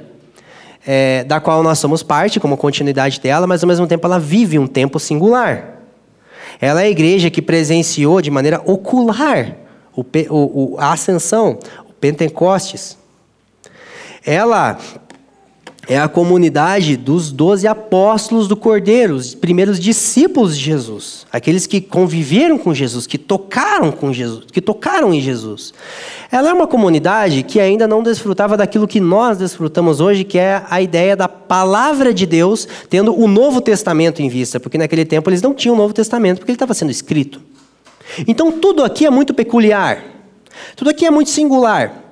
[0.87, 4.59] é, da qual nós somos parte, como continuidade dela, mas ao mesmo tempo ela vive
[4.59, 5.81] um tempo singular.
[6.61, 9.57] Ela é a igreja que presenciou de maneira ocular
[9.97, 11.59] o, o, a ascensão,
[11.89, 12.97] o Pentecostes.
[14.25, 14.79] Ela
[15.88, 21.81] é a comunidade dos doze apóstolos do Cordeiro, os primeiros discípulos de Jesus, aqueles que
[21.81, 25.75] conviveram com Jesus, que tocaram com Jesus, que tocaram em Jesus.
[26.31, 30.62] Ela é uma comunidade que ainda não desfrutava daquilo que nós desfrutamos hoje, que é
[30.68, 35.29] a ideia da palavra de Deus tendo o Novo Testamento em vista, porque naquele tempo
[35.29, 37.40] eles não tinham o Novo Testamento, porque ele estava sendo escrito.
[38.27, 40.03] Então tudo aqui é muito peculiar,
[40.77, 42.05] tudo aqui é muito singular.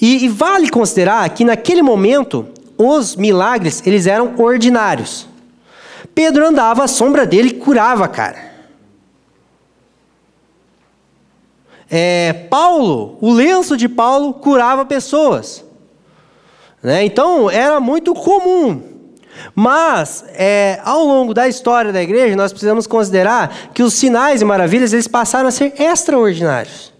[0.00, 2.46] E, e vale considerar que naquele momento
[2.78, 5.26] os milagres, eles eram ordinários.
[6.14, 8.48] Pedro andava à sombra dele e curava, cara.
[11.90, 15.64] É, Paulo, o lenço de Paulo curava pessoas.
[16.82, 17.04] Né?
[17.04, 18.82] Então, era muito comum.
[19.54, 24.44] Mas, é, ao longo da história da igreja, nós precisamos considerar que os sinais e
[24.44, 26.92] maravilhas eles passaram a ser extraordinários.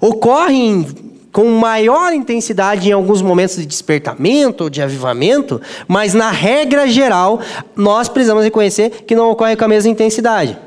[0.00, 0.86] Ocorrem
[1.38, 7.38] com maior intensidade em alguns momentos de despertamento ou de avivamento, mas na regra geral,
[7.76, 10.58] nós precisamos reconhecer que não ocorre com a mesma intensidade.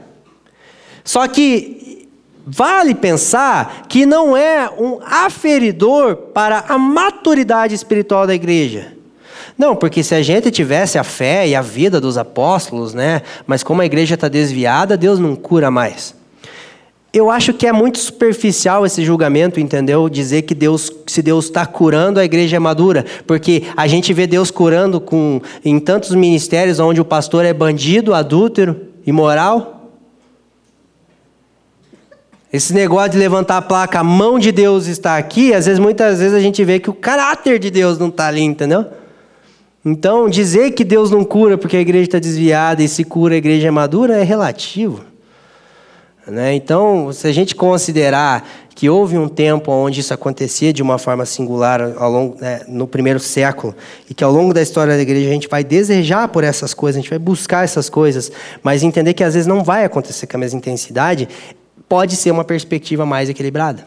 [1.03, 2.07] Só que
[2.47, 8.93] vale pensar que não é um aferidor para a maturidade espiritual da igreja.
[9.57, 13.23] Não, porque se a gente tivesse a fé e a vida dos apóstolos, né?
[13.45, 16.15] Mas como a igreja está desviada, Deus não cura mais.
[17.13, 20.07] Eu acho que é muito superficial esse julgamento, entendeu?
[20.07, 24.25] Dizer que Deus, se Deus está curando, a igreja é madura, porque a gente vê
[24.25, 29.89] Deus curando com, em tantos ministérios onde o pastor é bandido, adúltero, imoral.
[32.51, 36.19] Esse negócio de levantar a placa, a mão de Deus está aqui, às vezes, muitas
[36.19, 38.85] vezes a gente vê que o caráter de Deus não está ali, entendeu?
[39.83, 43.37] Então, dizer que Deus não cura porque a igreja está desviada e se cura a
[43.37, 45.10] igreja é madura é relativo.
[46.27, 46.53] Né?
[46.53, 51.25] Então, se a gente considerar que houve um tempo onde isso acontecia de uma forma
[51.25, 53.75] singular ao longo, né, no primeiro século,
[54.09, 56.97] e que ao longo da história da igreja a gente vai desejar por essas coisas,
[56.97, 58.31] a gente vai buscar essas coisas,
[58.63, 61.27] mas entender que às vezes não vai acontecer com a mesma intensidade,
[61.89, 63.85] pode ser uma perspectiva mais equilibrada.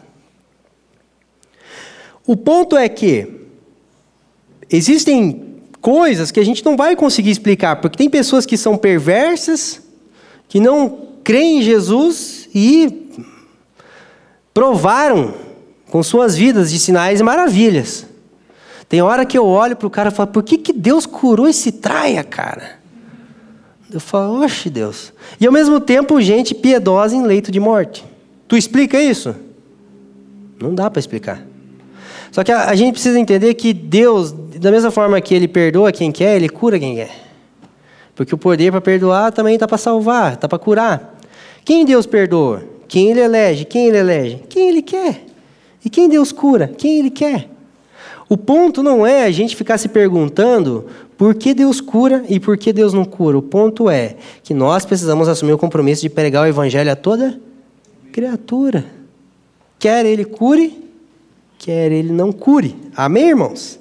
[2.26, 3.46] O ponto é que
[4.70, 9.80] existem coisas que a gente não vai conseguir explicar, porque tem pessoas que são perversas,
[10.48, 13.08] que não creem em Jesus e
[14.52, 15.34] provaram
[15.90, 18.06] com suas vidas de sinais e maravilhas.
[18.88, 21.48] Tem hora que eu olho para o cara e falo, por que, que Deus curou
[21.48, 22.78] esse traia, cara?
[23.90, 25.12] Eu falo, oxe Deus.
[25.40, 28.04] E ao mesmo tempo, gente piedosa em leito de morte.
[28.46, 29.34] Tu explica isso?
[30.60, 31.42] Não dá para explicar.
[32.30, 35.92] Só que a, a gente precisa entender que Deus, da mesma forma que Ele perdoa
[35.92, 37.10] quem quer, Ele cura quem quer.
[38.14, 41.13] Porque o poder para perdoar também está para salvar, está para curar.
[41.64, 42.62] Quem Deus perdoa?
[42.86, 43.64] Quem Ele elege?
[43.64, 44.42] Quem Ele elege?
[44.48, 45.24] Quem Ele quer.
[45.84, 46.68] E quem Deus cura?
[46.68, 47.48] Quem Ele quer.
[48.28, 52.56] O ponto não é a gente ficar se perguntando por que Deus cura e por
[52.56, 53.38] que Deus não cura.
[53.38, 57.38] O ponto é que nós precisamos assumir o compromisso de pregar o Evangelho a toda
[58.12, 58.84] criatura.
[59.78, 60.82] Quer Ele cure,
[61.58, 62.74] quer Ele não cure.
[62.96, 63.78] Amém, irmãos?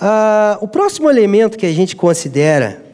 [0.00, 2.87] Ah, o próximo elemento que a gente considera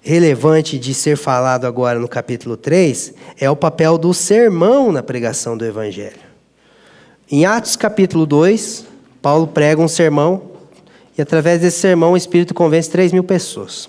[0.00, 5.56] relevante de ser falado agora no capítulo 3 é o papel do sermão na pregação
[5.56, 6.30] do Evangelho.
[7.30, 8.86] Em Atos capítulo 2,
[9.22, 10.42] Paulo prega um sermão
[11.16, 13.88] e, através desse sermão, o Espírito convence 3 mil pessoas.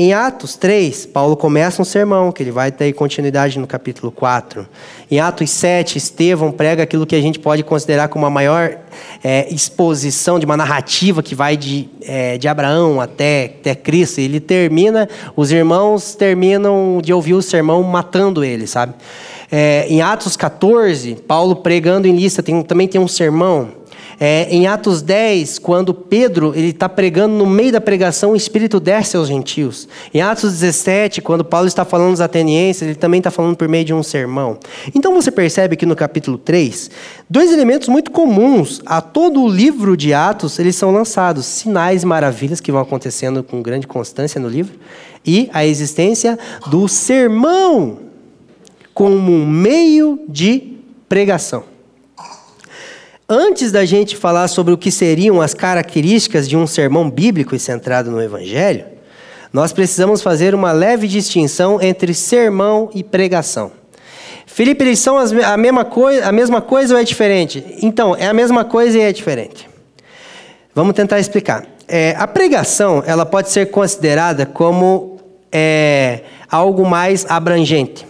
[0.00, 4.64] Em Atos 3, Paulo começa um sermão, que ele vai ter continuidade no capítulo 4.
[5.10, 8.78] Em Atos 7, Estevão prega aquilo que a gente pode considerar como a maior
[9.24, 14.20] é, exposição de uma narrativa que vai de, é, de Abraão até, até Cristo.
[14.20, 18.94] Ele termina, os irmãos terminam de ouvir o sermão matando ele, sabe?
[19.50, 23.77] É, em Atos 14, Paulo pregando em lista, tem, também tem um sermão
[24.20, 28.80] é, em Atos 10, quando Pedro ele está pregando no meio da pregação, o Espírito
[28.80, 29.88] desce aos gentios.
[30.12, 33.84] Em Atos 17, quando Paulo está falando aos atenienses, ele também está falando por meio
[33.84, 34.58] de um sermão.
[34.92, 36.90] Então você percebe que no capítulo 3,
[37.30, 41.46] dois elementos muito comuns a todo o livro de Atos, eles são lançados.
[41.46, 44.74] Sinais e maravilhas que vão acontecendo com grande constância no livro.
[45.24, 47.98] E a existência do sermão
[48.92, 50.72] como um meio de
[51.08, 51.77] pregação.
[53.30, 57.58] Antes da gente falar sobre o que seriam as características de um sermão bíblico e
[57.58, 58.86] centrado no Evangelho,
[59.52, 63.70] nós precisamos fazer uma leve distinção entre sermão e pregação.
[64.46, 67.62] Felipe, eles são as, a, mesma coi, a mesma coisa ou é diferente?
[67.82, 69.68] Então, é a mesma coisa e é diferente.
[70.74, 71.66] Vamos tentar explicar.
[71.86, 75.20] É, a pregação ela pode ser considerada como
[75.52, 78.06] é, algo mais abrangente.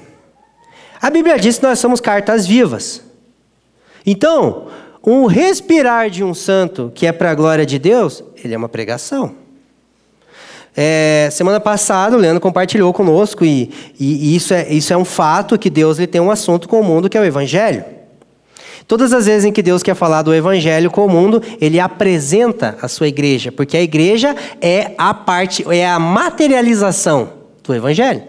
[1.02, 3.02] A Bíblia diz que nós somos cartas vivas.
[4.06, 4.68] Então,
[5.08, 8.68] um respirar de um santo que é para a glória de Deus, ele é uma
[8.68, 9.34] pregação.
[10.76, 15.58] É, semana passada, o Leandro compartilhou conosco, e, e, isso, é, isso é um fato,
[15.58, 17.84] que Deus ele tem um assunto com o mundo, que é o Evangelho.
[18.86, 22.78] Todas as vezes em que Deus quer falar do Evangelho com o mundo, Ele apresenta
[22.80, 28.22] a sua igreja, porque a igreja é a parte, é a materialização do Evangelho.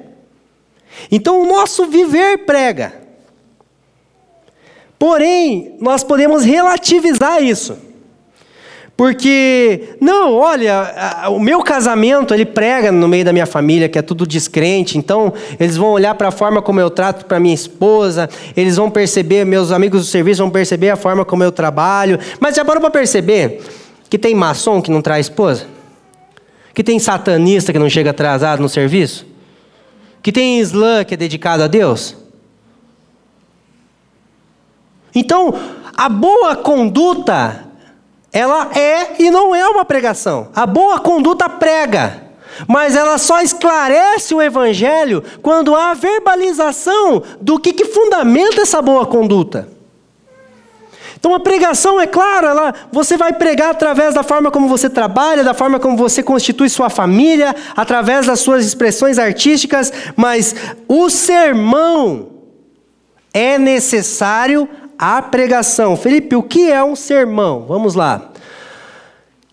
[1.12, 3.09] Então o nosso viver prega.
[5.00, 7.78] Porém, nós podemos relativizar isso.
[9.00, 14.02] Porque, não, olha, o meu casamento, ele prega no meio da minha família, que é
[14.02, 18.30] tudo descrente, então eles vão olhar para a forma como eu trato para minha esposa,
[18.58, 22.20] eles vão perceber, meus amigos do serviço vão perceber a forma como eu trabalho.
[22.42, 23.62] Mas já parou para perceber
[24.10, 25.66] que tem maçom que não traz esposa?
[26.74, 29.26] Que tem satanista que não chega atrasado no serviço?
[30.22, 32.18] Que tem islã que é dedicado a Deus?
[35.19, 35.53] Então,
[35.97, 37.65] a boa conduta,
[38.32, 40.47] ela é e não é uma pregação.
[40.55, 42.23] A boa conduta prega,
[42.65, 49.05] mas ela só esclarece o evangelho quando há verbalização do que, que fundamenta essa boa
[49.05, 49.67] conduta.
[51.19, 55.43] Então a pregação, é claro, ela, você vai pregar através da forma como você trabalha,
[55.43, 60.55] da forma como você constitui sua família, através das suas expressões artísticas, mas
[60.88, 62.29] o sermão
[63.34, 64.67] é necessário
[65.00, 65.96] a pregação.
[65.96, 67.64] Felipe, o que é um sermão?
[67.66, 68.29] Vamos lá.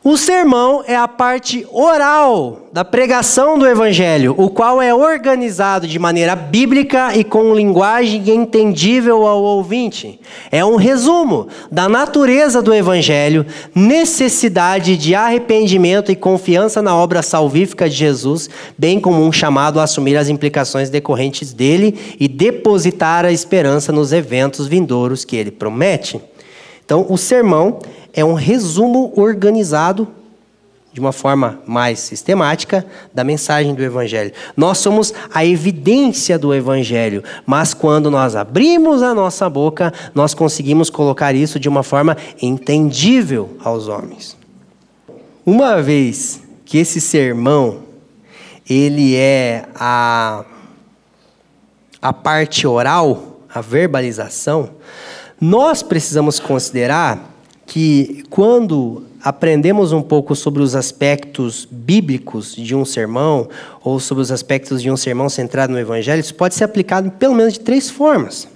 [0.08, 5.98] O sermão é a parte oral da pregação do Evangelho, o qual é organizado de
[5.98, 10.20] maneira bíblica e com linguagem entendível ao ouvinte.
[10.52, 17.90] É um resumo da natureza do Evangelho, necessidade de arrependimento e confiança na obra salvífica
[17.90, 23.32] de Jesus, bem como um chamado a assumir as implicações decorrentes dele e depositar a
[23.32, 26.20] esperança nos eventos vindouros que ele promete.
[26.86, 27.80] Então, o sermão
[28.12, 30.06] é um resumo organizado
[30.92, 34.32] de uma forma mais sistemática da mensagem do Evangelho.
[34.56, 40.88] Nós somos a evidência do Evangelho, mas quando nós abrimos a nossa boca, nós conseguimos
[40.88, 44.36] colocar isso de uma forma entendível aos homens.
[45.44, 47.80] Uma vez que esse sermão
[48.66, 50.44] ele é a,
[52.00, 54.70] a parte oral, a verbalização,
[55.40, 57.34] nós precisamos considerar
[57.66, 63.48] que quando aprendemos um pouco sobre os aspectos bíblicos de um sermão,
[63.82, 67.34] ou sobre os aspectos de um sermão centrado no Evangelho, isso pode ser aplicado pelo
[67.34, 68.48] menos de três formas.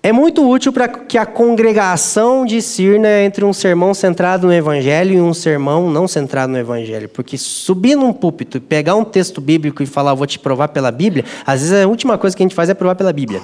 [0.00, 5.20] É muito útil para que a congregação discirna entre um sermão centrado no Evangelho e
[5.20, 7.08] um sermão não centrado no Evangelho.
[7.08, 11.24] Porque subir num púlpito pegar um texto bíblico e falar, vou te provar pela Bíblia,
[11.44, 13.42] às vezes a última coisa que a gente faz é provar pela Bíblia.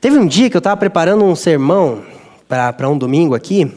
[0.00, 2.02] Teve um dia que eu estava preparando um sermão
[2.48, 3.70] para um domingo aqui,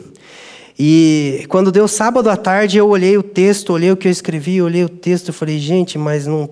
[0.84, 4.61] e quando deu sábado à tarde, eu olhei o texto, olhei o que eu escrevi,
[4.61, 6.49] olhei o texto e falei, gente, mas não.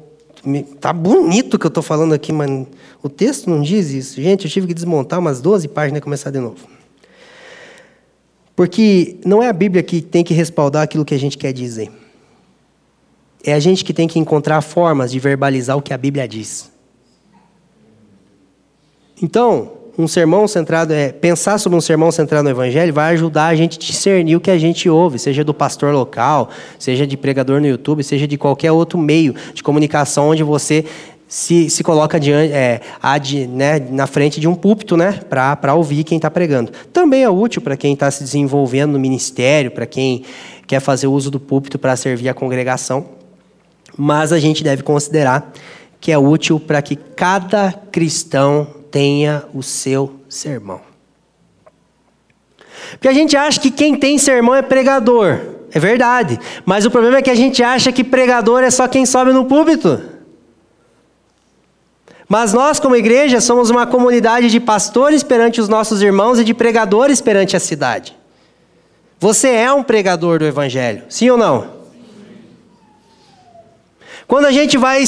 [0.79, 2.67] Tá bonito o que eu estou falando aqui, mas
[3.01, 4.21] o texto não diz isso.
[4.21, 6.67] Gente, eu tive que desmontar umas 12 páginas e começar de novo.
[8.55, 11.91] Porque não é a Bíblia que tem que respaldar aquilo que a gente quer dizer.
[13.43, 16.71] É a gente que tem que encontrar formas de verbalizar o que a Bíblia diz.
[19.21, 23.55] Então, um sermão centrado, é, pensar sobre um sermão centrado no Evangelho vai ajudar a
[23.55, 27.59] gente a discernir o que a gente ouve, seja do pastor local, seja de pregador
[27.59, 30.85] no YouTube, seja de qualquer outro meio de comunicação onde você
[31.27, 36.05] se, se coloca diante, é, ad, né, na frente de um púlpito né, para ouvir
[36.05, 36.71] quem está pregando.
[36.93, 40.23] Também é útil para quem está se desenvolvendo no ministério, para quem
[40.65, 43.05] quer fazer uso do púlpito para servir a congregação.
[43.97, 45.51] Mas a gente deve considerar
[45.99, 50.81] que é útil para que cada cristão tenha o seu sermão.
[52.91, 55.39] Porque a gente acha que quem tem sermão é pregador.
[55.71, 56.39] É verdade.
[56.65, 59.45] Mas o problema é que a gente acha que pregador é só quem sobe no
[59.45, 60.01] púlpito.
[62.27, 66.53] Mas nós, como igreja, somos uma comunidade de pastores perante os nossos irmãos e de
[66.53, 68.15] pregadores perante a cidade.
[69.19, 71.79] Você é um pregador do Evangelho, sim ou não?
[74.27, 75.03] Quando a gente vai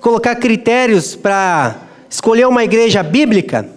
[0.00, 3.68] colocar critérios para escolher uma igreja bíblica,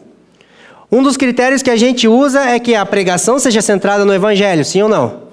[0.92, 4.66] um dos critérios que a gente usa é que a pregação seja centrada no Evangelho,
[4.66, 5.30] sim ou não?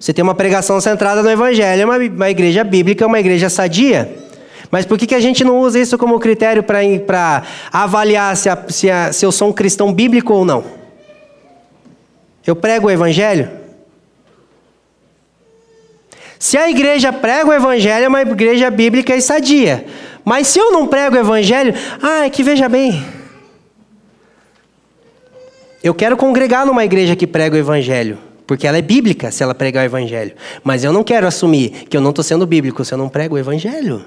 [0.00, 3.48] Você tem uma pregação centrada no Evangelho, é uma, uma igreja bíblica, é uma igreja
[3.48, 4.16] sadia.
[4.70, 7.42] Mas por que, que a gente não usa isso como critério para
[7.72, 10.64] avaliar se, a, se, a, se eu sou um cristão bíblico ou não?
[12.44, 13.48] Eu prego o Evangelho?
[16.38, 19.86] Se a igreja prega o Evangelho, é uma igreja bíblica e sadia.
[20.26, 21.72] Mas se eu não prego o evangelho,
[22.02, 23.00] ah, é que veja bem.
[25.84, 29.54] Eu quero congregar numa igreja que prega o evangelho, porque ela é bíblica se ela
[29.54, 30.34] pregar o evangelho.
[30.64, 33.36] Mas eu não quero assumir que eu não estou sendo bíblico se eu não prego
[33.36, 34.04] o evangelho.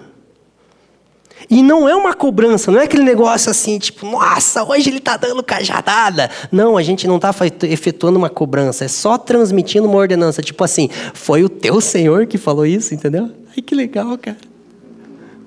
[1.49, 5.15] E não é uma cobrança, não é aquele negócio assim, tipo, nossa, hoje ele está
[5.15, 6.29] dando cajadada.
[6.51, 10.41] Não, a gente não está efetuando uma cobrança, é só transmitindo uma ordenança.
[10.41, 13.31] Tipo assim, foi o teu Senhor que falou isso, entendeu?
[13.55, 14.49] Ai, que legal, cara.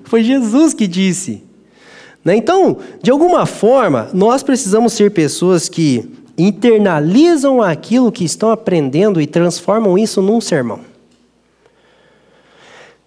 [0.03, 1.43] Foi Jesus que disse.
[2.23, 2.35] Né?
[2.35, 9.27] Então, de alguma forma, nós precisamos ser pessoas que internalizam aquilo que estão aprendendo e
[9.27, 10.79] transformam isso num sermão.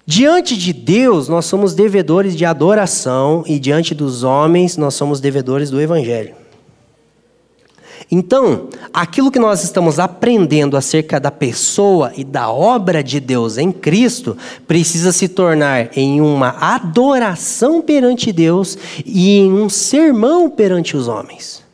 [0.09, 5.69] Diante de Deus, nós somos devedores de adoração e diante dos homens, nós somos devedores
[5.69, 6.46] do evangelho.
[8.11, 13.73] Então, aquilo que nós estamos aprendendo acerca da pessoa e da obra de Deus em
[13.73, 14.37] Cristo
[14.67, 21.65] precisa se tornar em uma adoração perante Deus e em um sermão perante os homens.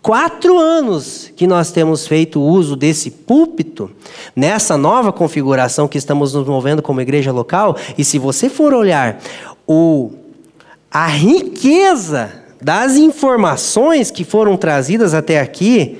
[0.00, 3.90] Quatro anos que nós temos feito uso desse púlpito,
[4.36, 9.20] nessa nova configuração que estamos nos movendo como igreja local, e se você for olhar
[9.66, 10.12] o,
[10.88, 15.98] a riqueza das informações que foram trazidas até aqui,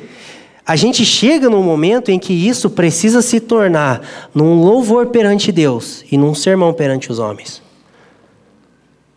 [0.66, 4.02] a gente chega num momento em que isso precisa se tornar
[4.34, 7.62] num louvor perante Deus e num sermão perante os homens.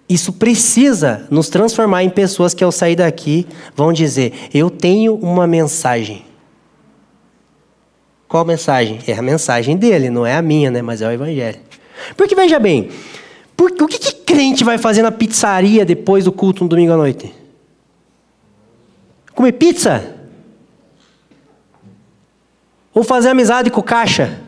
[0.07, 5.45] Isso precisa nos transformar em pessoas que, ao sair daqui, vão dizer: Eu tenho uma
[5.45, 6.25] mensagem.
[8.27, 8.99] Qual mensagem?
[9.07, 10.83] É a mensagem dele, não é a minha, né?
[10.83, 11.57] mas é o Evangelho.
[12.15, 12.89] Porque veja bem,
[13.59, 16.95] por, o que, que crente vai fazer na pizzaria depois do culto no domingo à
[16.95, 17.35] noite?
[19.35, 20.15] Comer pizza?
[22.93, 24.39] Ou fazer amizade com o caixa?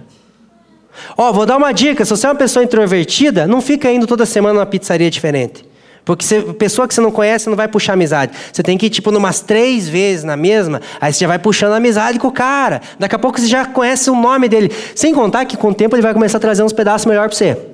[1.18, 4.07] Ó, oh, vou dar uma dica: se você é uma pessoa introvertida, não fica indo
[4.07, 5.66] toda semana numa pizzaria diferente.
[6.05, 8.32] Porque você, pessoa que você não conhece não vai puxar amizade.
[8.53, 11.74] Você tem que ir, tipo, umas três vezes na mesma, aí você já vai puxando
[11.74, 12.82] amizade com o cara.
[12.97, 14.72] Daqui a pouco você já conhece o nome dele.
[14.95, 17.38] Sem contar que com o tempo ele vai começar a trazer uns pedaços melhor para
[17.38, 17.70] você.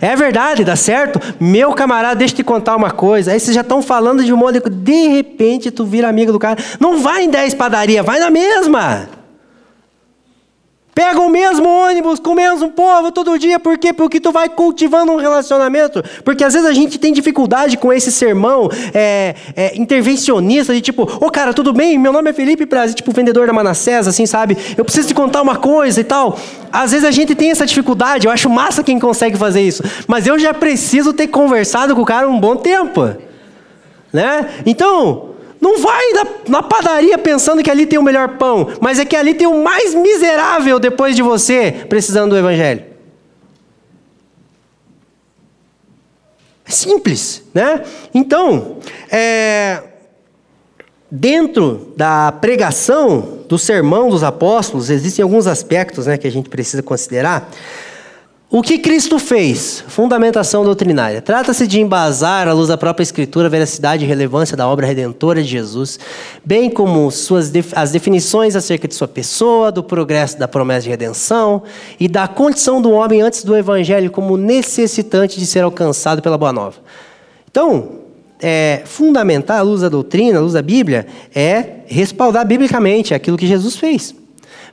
[0.00, 1.20] É verdade, dá certo?
[1.40, 3.32] Meu camarada, deixa eu te contar uma coisa.
[3.32, 6.58] Aí vocês já estão falando de um monte de repente tu vira amigo do cara.
[6.80, 9.21] Não vai em 10 padaria, vai na mesma.
[10.94, 13.94] Pega o mesmo ônibus com o mesmo povo todo dia, por quê?
[13.94, 16.02] Porque tu vai cultivando um relacionamento.
[16.22, 21.04] Porque às vezes a gente tem dificuldade com esse sermão é, é, intervencionista, de tipo,
[21.04, 21.96] ô oh, cara, tudo bem?
[21.96, 24.54] Meu nome é Felipe Prazer, tipo vendedor da Manassés, assim, sabe?
[24.76, 26.38] Eu preciso te contar uma coisa e tal.
[26.70, 29.82] Às vezes a gente tem essa dificuldade, eu acho massa quem consegue fazer isso.
[30.06, 33.16] Mas eu já preciso ter conversado com o cara um bom tempo.
[34.12, 34.46] Né?
[34.66, 35.31] Então,
[35.62, 36.02] não vai
[36.48, 39.62] na, padaria pensando que ali tem o melhor pão, mas é que ali tem o
[39.62, 42.82] mais miserável depois de você precisando do Evangelho.
[46.66, 47.84] É simples, né?
[48.12, 49.84] Então, é,
[51.08, 56.82] dentro da pregação do sermão dos apóstolos, existem alguns aspectos né, que a gente precisa
[56.82, 57.48] considerar.
[58.54, 59.82] O que Cristo fez?
[59.88, 61.22] Fundamentação doutrinária.
[61.22, 65.42] Trata-se de embasar, à luz da própria Escritura, a veracidade e relevância da obra redentora
[65.42, 65.98] de Jesus,
[66.44, 71.62] bem como suas, as definições acerca de sua pessoa, do progresso da promessa de redenção
[71.98, 76.52] e da condição do homem antes do Evangelho como necessitante de ser alcançado pela Boa
[76.52, 76.76] Nova.
[77.50, 78.00] Então,
[78.38, 83.46] é, fundamentar à luz da doutrina, à luz da Bíblia, é respaldar biblicamente aquilo que
[83.46, 84.14] Jesus fez.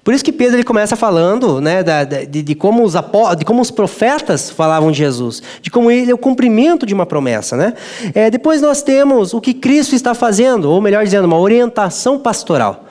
[0.03, 2.93] Por isso que Pedro ele começa falando né, da, de, de, como os
[3.37, 7.05] de como os profetas falavam de Jesus, de como ele é o cumprimento de uma
[7.05, 7.57] promessa.
[7.57, 7.73] Né?
[8.13, 12.85] É, depois nós temos o que Cristo está fazendo, ou melhor dizendo, uma orientação pastoral.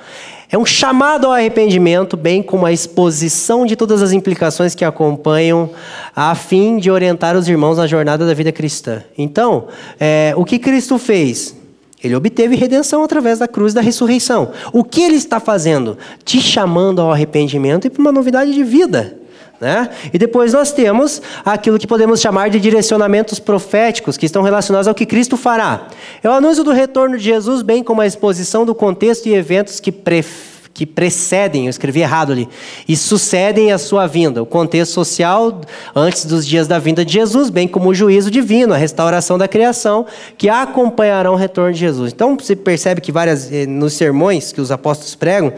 [0.51, 5.69] É um chamado ao arrependimento, bem como a exposição de todas as implicações que acompanham,
[6.17, 9.03] a fim de orientar os irmãos na jornada da vida cristã.
[9.17, 9.67] Então,
[10.01, 11.55] é, o que Cristo fez?
[12.03, 14.53] Ele obteve redenção através da cruz da ressurreição.
[14.73, 15.99] O que ele está fazendo?
[16.25, 19.17] Te chamando ao arrependimento e para uma novidade de vida.
[19.61, 19.91] Né?
[20.13, 24.95] E depois nós temos aquilo que podemos chamar de direcionamentos proféticos, que estão relacionados ao
[24.95, 25.89] que Cristo fará.
[26.23, 29.81] É o anúncio do retorno de Jesus, bem como a exposição do contexto e eventos
[29.81, 32.49] que preferem que precedem, eu escrevi errado ali,
[32.87, 34.41] e sucedem a sua vinda.
[34.41, 35.61] O contexto social
[35.93, 39.49] antes dos dias da vinda de Jesus, bem como o juízo divino, a restauração da
[39.49, 40.07] criação,
[40.37, 42.13] que acompanharão o retorno de Jesus.
[42.13, 45.53] Então, você percebe que várias eh, nos sermões que os apóstolos pregam,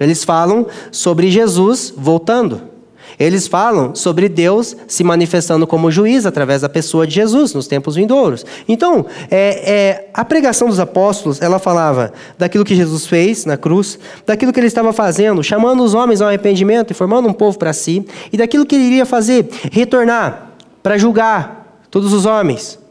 [0.00, 2.73] eles falam sobre Jesus voltando.
[3.18, 7.96] Eles falam sobre Deus se manifestando como juiz através da pessoa de Jesus nos tempos
[7.96, 8.44] vindouros.
[8.68, 13.98] Então, é, é, a pregação dos apóstolos, ela falava daquilo que Jesus fez na cruz,
[14.26, 17.72] daquilo que ele estava fazendo, chamando os homens ao arrependimento e formando um povo para
[17.72, 20.50] si, e daquilo que ele iria fazer, retornar
[20.82, 22.83] para julgar todos os homens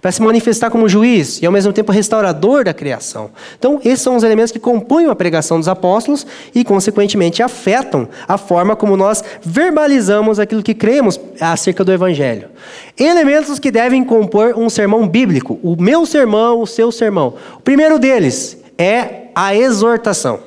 [0.00, 3.30] para se manifestar como juiz e ao mesmo tempo restaurador da criação.
[3.58, 8.38] Então, esses são os elementos que compõem a pregação dos apóstolos e, consequentemente, afetam a
[8.38, 12.48] forma como nós verbalizamos aquilo que cremos acerca do evangelho.
[12.96, 17.34] Elementos que devem compor um sermão bíblico, o meu sermão, o seu sermão.
[17.56, 20.40] O primeiro deles é a exortação.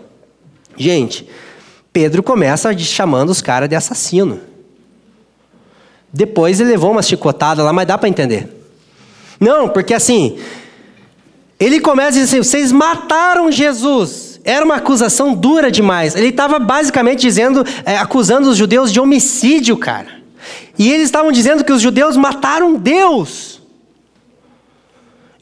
[0.78, 1.28] Gente,
[1.92, 4.40] Pedro começa chamando os caras de assassino.
[6.14, 8.61] Depois ele levou uma chicotada lá, mas dá para entender.
[9.42, 10.38] Não, porque assim,
[11.60, 14.40] ele começa a dizer assim: vocês mataram Jesus.
[14.44, 16.16] Era uma acusação dura demais.
[16.16, 20.22] Ele estava basicamente dizendo, é, acusando os judeus de homicídio, cara.
[20.78, 23.62] E eles estavam dizendo que os judeus mataram Deus.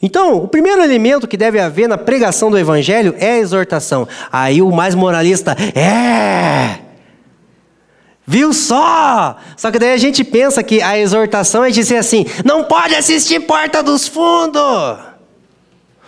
[0.02, 4.08] Então, o primeiro elemento que deve haver na pregação do evangelho é a exortação.
[4.32, 6.89] Aí o mais moralista, é.
[8.30, 9.36] Viu só?
[9.56, 13.40] Só que daí a gente pensa que a exortação é dizer assim: não pode assistir
[13.40, 15.00] Porta dos Fundos.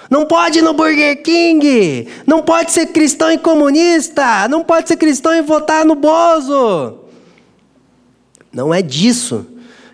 [0.08, 2.06] Não pode ir no Burger King.
[2.24, 4.46] Não pode ser cristão e comunista.
[4.48, 7.00] Não pode ser cristão e votar no Bozo.
[8.52, 9.44] Não é disso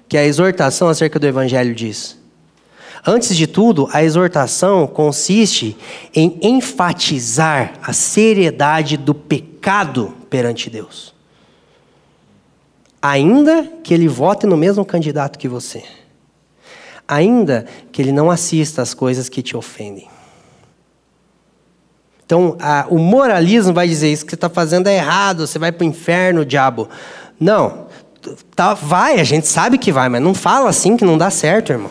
[0.07, 2.19] que a exortação acerca do Evangelho diz.
[3.07, 5.75] Antes de tudo, a exortação consiste
[6.15, 11.17] em enfatizar a seriedade do pecado perante Deus
[13.01, 15.83] ainda que ele vote no mesmo candidato que você,
[17.07, 20.09] ainda que ele não assista às coisas que te ofendem.
[22.25, 25.73] Então, a, o moralismo vai dizer isso que você está fazendo é errado, você vai
[25.73, 26.89] para o inferno, diabo.
[27.41, 27.87] Não,
[28.55, 31.73] tá, vai, a gente sabe que vai, mas não fala assim que não dá certo,
[31.73, 31.91] irmão.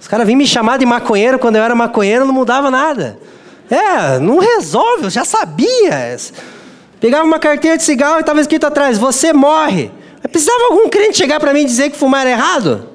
[0.00, 3.18] Os caras vinham me chamar de maconheiro quando eu era maconheiro, não mudava nada.
[3.70, 6.16] É, não resolve, eu já sabia.
[7.04, 9.90] Pegava uma carteira de cigarro e estava escrito atrás: Você morre.
[10.22, 12.88] Precisava algum crente chegar para mim e dizer que fumar era errado?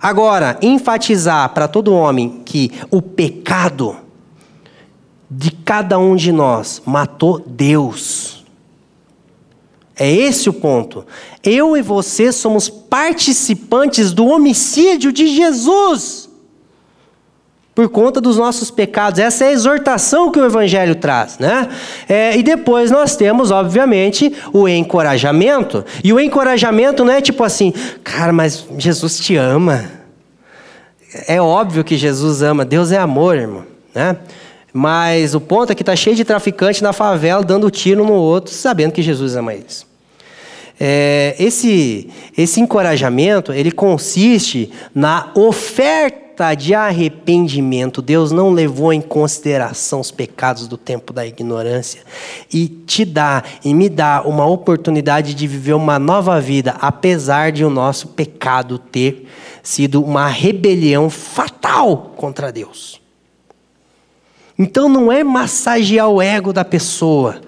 [0.00, 3.96] Agora, enfatizar para todo homem que o pecado
[5.28, 8.46] de cada um de nós matou Deus.
[9.96, 11.04] É esse o ponto.
[11.42, 16.27] Eu e você somos participantes do homicídio de Jesus
[17.78, 19.20] por conta dos nossos pecados.
[19.20, 21.68] Essa é a exortação que o Evangelho traz, né?
[22.08, 25.84] É, e depois nós temos, obviamente, o encorajamento.
[26.02, 27.72] E o encorajamento não é tipo assim,
[28.02, 29.84] cara, mas Jesus te ama.
[31.28, 32.64] É óbvio que Jesus ama.
[32.64, 33.64] Deus é amor, irmão,
[33.94, 34.16] né?
[34.72, 38.52] Mas o ponto é que está cheio de traficante na favela dando tiro no outro,
[38.52, 39.86] sabendo que Jesus ama eles.
[40.80, 50.00] É, esse, esse encorajamento ele consiste na oferta de arrependimento, Deus não levou em consideração
[50.00, 52.02] os pecados do tempo da ignorância
[52.52, 57.64] e te dá e me dá uma oportunidade de viver uma nova vida, apesar de
[57.64, 59.26] o nosso pecado ter
[59.62, 63.00] sido uma rebelião fatal contra Deus.
[64.58, 67.40] Então não é massagear o ego da pessoa.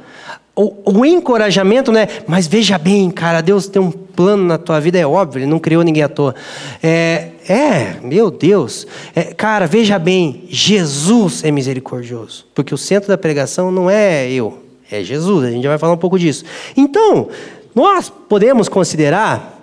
[0.55, 2.07] O, o, encorajamento, né?
[2.27, 5.59] Mas veja bem, cara, Deus tem um plano na tua vida, é óbvio, Ele não
[5.59, 6.35] criou ninguém à toa.
[6.83, 8.87] É, é meu Deus.
[9.15, 12.47] É, cara, veja bem, Jesus é misericordioso.
[12.55, 14.59] Porque o centro da pregação não é eu,
[14.91, 15.47] é Jesus.
[15.47, 16.45] A gente já vai falar um pouco disso.
[16.77, 17.29] Então,
[17.75, 19.61] nós podemos considerar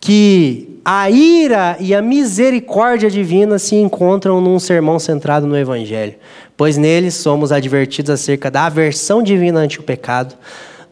[0.00, 6.14] que a ira e a misericórdia divina se encontram num sermão centrado no Evangelho,
[6.56, 10.34] pois neles somos advertidos acerca da aversão divina ante o pecado,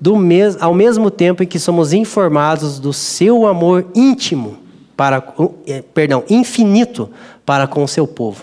[0.00, 4.56] do mes ao mesmo tempo em que somos informados do seu amor íntimo
[4.96, 5.22] para,
[5.66, 7.10] eh, perdão, infinito
[7.44, 8.42] para com o seu povo.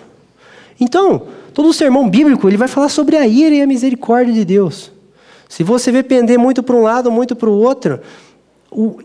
[0.80, 4.46] Então, todo o sermão bíblico ele vai falar sobre a ira e a misericórdia de
[4.46, 4.92] Deus.
[5.50, 8.00] Se você vê pender muito para um lado, muito para o outro,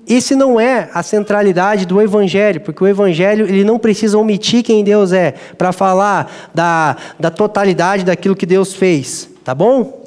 [0.06, 4.82] esse não é a centralidade do Evangelho, porque o Evangelho ele não precisa omitir quem
[4.82, 10.01] Deus é para falar da, da totalidade daquilo que Deus fez, tá bom?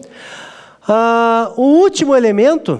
[0.87, 2.79] Uh, o último elemento,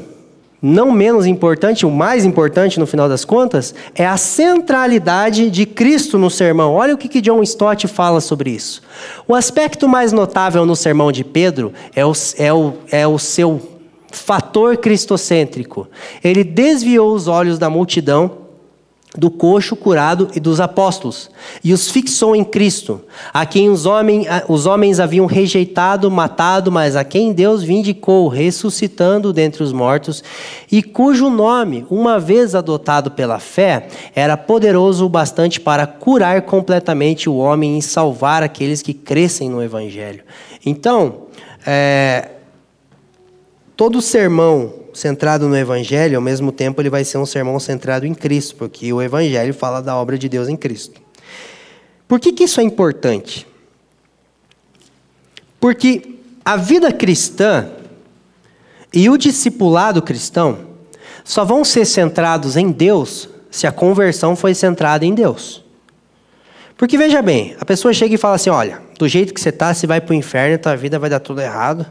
[0.62, 6.18] não menos importante, o mais importante no final das contas, é a centralidade de Cristo
[6.18, 6.74] no sermão.
[6.74, 8.82] Olha o que, que John Stott fala sobre isso.
[9.28, 13.60] O aspecto mais notável no sermão de Pedro é o, é o, é o seu
[14.12, 15.88] fator cristocêntrico.
[16.24, 18.45] Ele desviou os olhos da multidão
[19.18, 21.30] do coxo curado e dos apóstolos,
[21.64, 23.02] e os fixou em Cristo,
[23.34, 29.32] a quem os, homens, os homens haviam rejeitado, matado, mas a quem Deus vindicou, ressuscitando
[29.32, 30.24] dentre os mortos,
[30.72, 37.30] e cujo nome, uma vez adotado pela fé, era poderoso o bastante para curar completamente
[37.30, 40.24] o homem e salvar aqueles que crescem no Evangelho.
[40.66, 41.26] Então,
[41.66, 42.30] é,
[43.76, 48.14] todo sermão centrado no Evangelho, ao mesmo tempo, ele vai ser um sermão centrado em
[48.14, 51.02] Cristo, porque o Evangelho fala da obra de Deus em Cristo.
[52.08, 53.46] Por que, que isso é importante?
[55.60, 56.16] Porque
[56.46, 57.70] a vida cristã
[58.94, 60.60] e o discipulado cristão
[61.24, 65.64] só vão ser centrados em Deus se a conversão foi centrada em Deus.
[66.78, 69.74] Porque veja bem, a pessoa chega e fala assim: olha, do jeito que você está,
[69.74, 71.86] você vai para o inferno, tua vida vai dar tudo errado.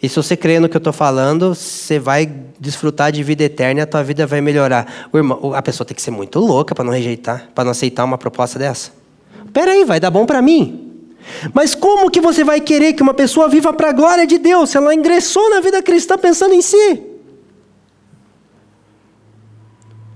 [0.00, 3.80] E se você crer no que eu estou falando, você vai desfrutar de vida eterna
[3.80, 5.08] e a tua vida vai melhorar.
[5.12, 8.16] Irmão, a pessoa tem que ser muito louca para não rejeitar, para não aceitar uma
[8.16, 8.92] proposta dessa.
[9.44, 11.04] Espera aí, vai dar bom para mim.
[11.52, 14.70] Mas como que você vai querer que uma pessoa viva para a glória de Deus
[14.70, 17.02] se ela ingressou na vida cristã pensando em si?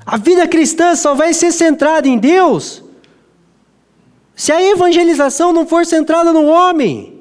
[0.07, 2.83] A vida cristã só vai ser centrada em Deus
[4.35, 7.12] se a evangelização não for centrada no homem.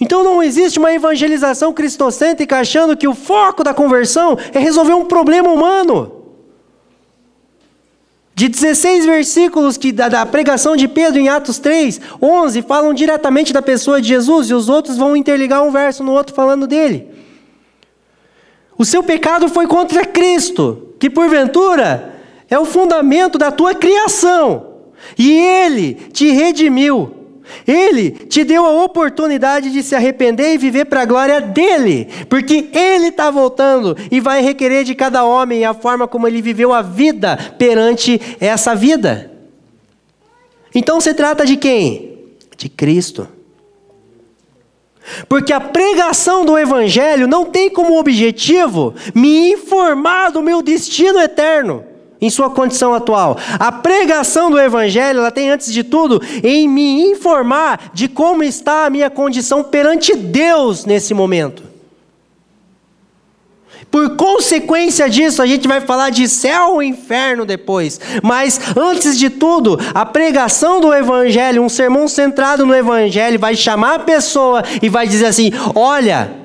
[0.00, 5.04] Então não existe uma evangelização cristocêntrica achando que o foco da conversão é resolver um
[5.04, 6.24] problema humano.
[8.34, 13.52] De 16 versículos que, da, da, pregação de Pedro em Atos 3, 11 falam diretamente
[13.52, 17.08] da pessoa de Jesus e os outros vão interligar um verso no outro falando dele.
[18.76, 22.12] O seu pecado foi contra Cristo, que porventura
[22.50, 24.66] é o fundamento da tua criação,
[25.16, 27.23] e ele te redimiu
[27.66, 32.70] ele te deu a oportunidade de se arrepender e viver para a glória dele, porque
[32.72, 36.82] ele está voltando e vai requerer de cada homem a forma como ele viveu a
[36.82, 39.30] vida perante essa vida.
[40.74, 42.18] Então se trata de quem?
[42.56, 43.28] De Cristo.
[45.28, 51.93] Porque a pregação do Evangelho não tem como objetivo me informar do meu destino eterno
[52.24, 53.36] em sua condição atual.
[53.58, 58.86] A pregação do Evangelho, ela tem, antes de tudo, em me informar de como está
[58.86, 61.74] a minha condição perante Deus nesse momento.
[63.90, 68.00] Por consequência disso, a gente vai falar de céu e inferno depois.
[68.22, 73.94] Mas, antes de tudo, a pregação do Evangelho, um sermão centrado no Evangelho, vai chamar
[73.94, 76.43] a pessoa e vai dizer assim: olha.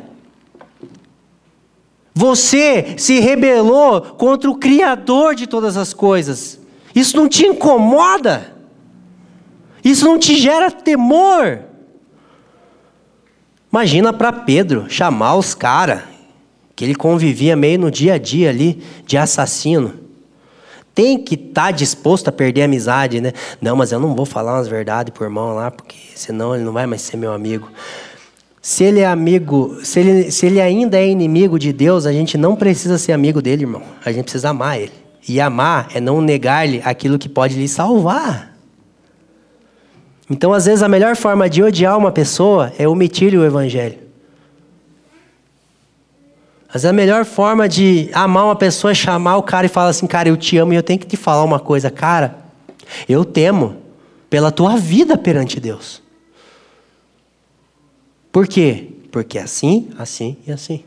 [2.19, 6.59] Você se rebelou contra o Criador de todas as coisas.
[6.93, 8.53] Isso não te incomoda?
[9.81, 11.61] Isso não te gera temor?
[13.71, 16.01] Imagina para Pedro chamar os caras,
[16.75, 19.93] que ele convivia meio no dia a dia ali, de assassino.
[20.93, 23.31] Tem que estar tá disposto a perder a amizade, né?
[23.61, 26.73] Não, mas eu não vou falar umas verdades pro irmão lá, porque senão ele não
[26.73, 27.71] vai mais ser meu amigo.
[28.61, 32.37] Se ele é amigo, se ele, se ele ainda é inimigo de Deus, a gente
[32.37, 33.81] não precisa ser amigo dele, irmão.
[34.05, 34.91] A gente precisa amar ele.
[35.27, 38.53] E amar é não negar-lhe aquilo que pode lhe salvar.
[40.29, 43.97] Então, às vezes, a melhor forma de odiar uma pessoa é omitir-lhe o evangelho.
[46.67, 49.89] Às vezes, a melhor forma de amar uma pessoa é chamar o cara e falar
[49.89, 51.89] assim: Cara, eu te amo e eu tenho que te falar uma coisa.
[51.89, 52.37] Cara,
[53.07, 53.77] eu temo
[54.29, 56.08] pela tua vida perante Deus.
[58.31, 58.89] Por quê?
[59.11, 60.83] Porque é assim, assim e assim.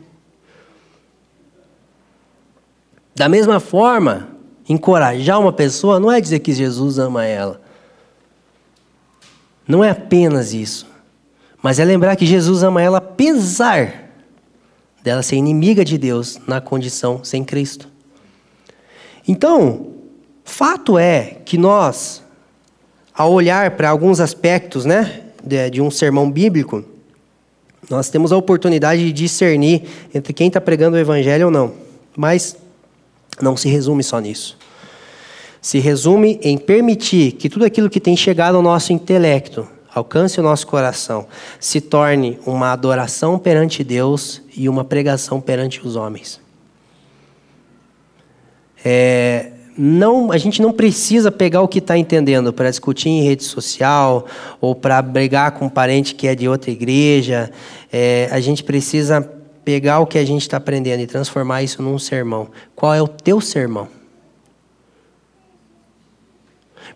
[3.15, 4.29] Da mesma forma,
[4.67, 7.61] encorajar uma pessoa não é dizer que Jesus ama ela.
[9.67, 10.87] Não é apenas isso.
[11.61, 14.09] Mas é lembrar que Jesus ama ela apesar
[15.03, 17.89] dela ser inimiga de Deus na condição sem Cristo.
[19.27, 19.93] Então,
[20.43, 22.23] fato é que nós,
[23.13, 26.83] ao olhar para alguns aspectos né, de, de um sermão bíblico,
[27.89, 31.73] nós temos a oportunidade de discernir entre quem está pregando o evangelho ou não.
[32.15, 32.55] Mas
[33.41, 34.57] não se resume só nisso.
[35.61, 40.43] Se resume em permitir que tudo aquilo que tem chegado ao nosso intelecto, alcance o
[40.43, 41.27] nosso coração,
[41.59, 46.41] se torne uma adoração perante Deus e uma pregação perante os homens.
[48.83, 53.43] É, não, a gente não precisa pegar o que está entendendo para discutir em rede
[53.43, 54.25] social
[54.61, 57.51] ou para brigar com um parente que é de outra igreja.
[57.91, 59.21] É, a gente precisa
[59.65, 62.49] pegar o que a gente está aprendendo e transformar isso num sermão.
[62.75, 63.87] Qual é o teu sermão?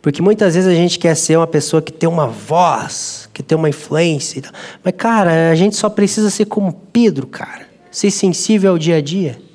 [0.02, 3.58] Porque muitas vezes a gente quer ser uma pessoa que tem uma voz, que tem
[3.58, 4.44] uma influência.
[4.84, 7.68] Mas, cara, a gente só precisa ser como Pedro, cara.
[7.90, 9.47] Ser sensível ao dia a dia.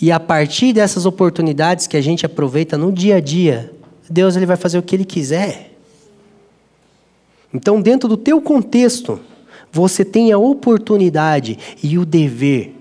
[0.00, 3.72] E a partir dessas oportunidades que a gente aproveita no dia a dia,
[4.08, 5.72] Deus ele vai fazer o que ele quiser.
[7.52, 9.20] Então, dentro do teu contexto,
[9.70, 12.74] você tem a oportunidade e o dever.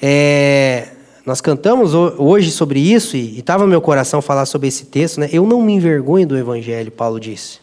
[0.00, 0.88] É,
[1.24, 5.18] nós cantamos hoje sobre isso e estava no meu coração falar sobre esse texto.
[5.18, 5.30] Né?
[5.32, 7.60] Eu não me envergonho do Evangelho, Paulo disse,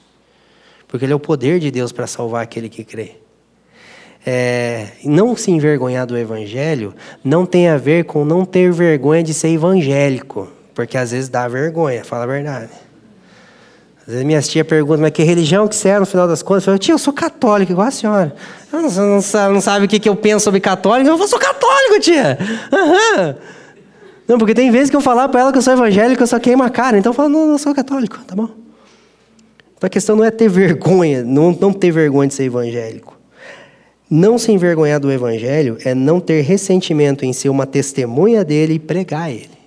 [0.88, 3.18] porque ele é o poder de Deus para salvar aquele que crê.
[4.26, 6.94] É, não se envergonhar do Evangelho
[7.24, 11.48] não tem a ver com não ter vergonha de ser evangélico, porque às vezes dá
[11.48, 12.70] vergonha, fala a verdade.
[14.02, 16.64] Às vezes minhas tia perguntam, mas que religião que você é no final das contas?
[16.64, 18.36] Eu falo, tia, eu sou católico, igual a senhora.
[18.72, 21.10] Não, não, sabe, não sabe o que, que eu penso sobre católico?
[21.10, 22.38] Eu falo, sou católico, tia.
[22.72, 23.36] Uhum.
[24.28, 26.40] Não, porque tem vezes que eu falar para ela que eu sou evangélico, eu só
[26.40, 26.98] queimo a cara.
[26.98, 28.50] Então eu falo, não, eu sou católico, tá bom?
[29.78, 33.21] Então a questão não é ter vergonha, não, não ter vergonha de ser evangélico.
[34.14, 38.80] Não se envergonhar do evangelho é não ter ressentimento em ser uma testemunha dele e
[38.80, 39.62] pregar ele.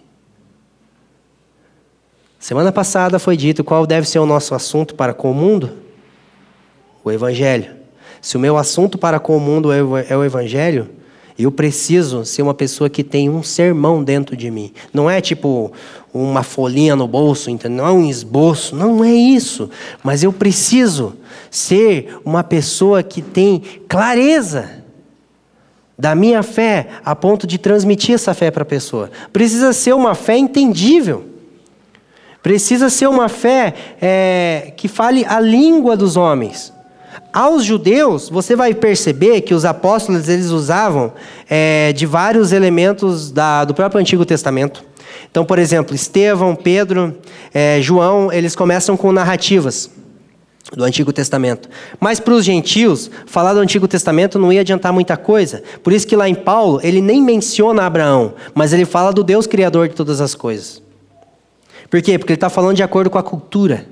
[2.39, 5.71] Semana passada foi dito qual deve ser o nosso assunto para com o mundo?
[7.03, 7.71] O Evangelho.
[8.21, 10.91] Se o meu assunto para com o mundo é o é Evangelho,
[11.39, 14.75] eu preciso ser uma pessoa que tem um sermão dentro de mim.
[14.93, 15.73] Não é tipo
[16.13, 19.71] uma folhinha no bolso, não é um esboço, não é isso.
[20.03, 21.17] Mas eu preciso
[21.55, 24.83] ser uma pessoa que tem clareza
[25.97, 29.09] da minha fé a ponto de transmitir essa fé para a pessoa.
[29.33, 31.25] Precisa ser uma fé entendível.
[32.43, 36.73] Precisa ser uma fé é, que fale a língua dos homens.
[37.33, 41.13] Aos judeus, você vai perceber que os apóstolos eles usavam
[41.49, 44.85] é, de vários elementos da, do próprio Antigo Testamento.
[45.31, 47.17] Então, por exemplo, Estevão, Pedro,
[47.55, 49.89] é, João, eles começam com narrativas
[50.77, 51.69] do Antigo Testamento.
[52.01, 55.63] Mas para os gentios, falar do Antigo Testamento não ia adiantar muita coisa.
[55.83, 59.47] Por isso que lá em Paulo, ele nem menciona Abraão, mas ele fala do Deus
[59.47, 60.83] Criador de todas as coisas.
[61.89, 62.19] Por quê?
[62.19, 63.87] Porque ele está falando de acordo com a cultura.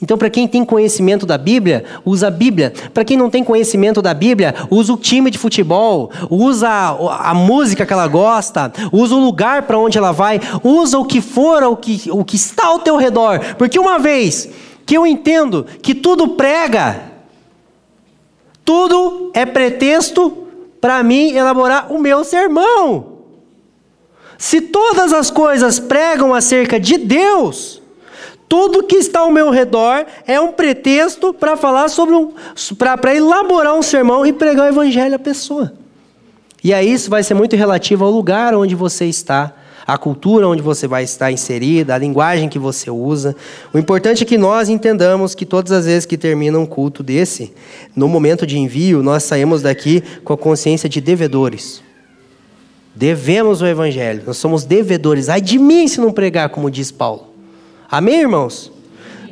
[0.00, 2.72] Então, para quem tem conhecimento da Bíblia, usa a Bíblia.
[2.92, 7.86] Para quem não tem conhecimento da Bíblia, usa o time de futebol, usa a, música
[7.86, 11.76] que ela gosta, usa o lugar para onde ela vai, usa o que for, o
[11.76, 13.40] que, o que está ao teu redor.
[13.56, 14.50] Porque uma vez
[14.86, 17.12] que eu entendo que tudo prega,
[18.64, 20.46] tudo é pretexto
[20.80, 23.16] para mim elaborar o meu sermão.
[24.38, 27.82] Se todas as coisas pregam acerca de Deus,
[28.48, 32.32] tudo que está ao meu redor é um pretexto para falar sobre um.
[32.78, 35.72] para elaborar um sermão e pregar o evangelho à pessoa.
[36.62, 39.52] E aí isso vai ser muito relativo ao lugar onde você está,
[39.86, 43.36] à cultura onde você vai estar inserida, à linguagem que você usa.
[43.72, 47.52] O importante é que nós entendamos que todas as vezes que termina um culto desse,
[47.94, 51.82] no momento de envio, nós saímos daqui com a consciência de devedores.
[52.94, 55.28] Devemos o Evangelho, nós somos devedores.
[55.28, 57.28] Ai de mim se não pregar, como diz Paulo.
[57.88, 58.72] Amém, irmãos?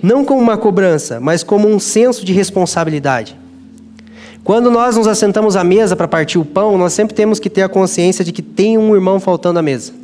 [0.03, 3.37] Não como uma cobrança, mas como um senso de responsabilidade.
[4.45, 7.63] Quando nós nos assentamos à mesa para partir o pão, nós sempre temos que ter
[7.63, 10.04] a consciência de que tem um irmão faltando à mesa.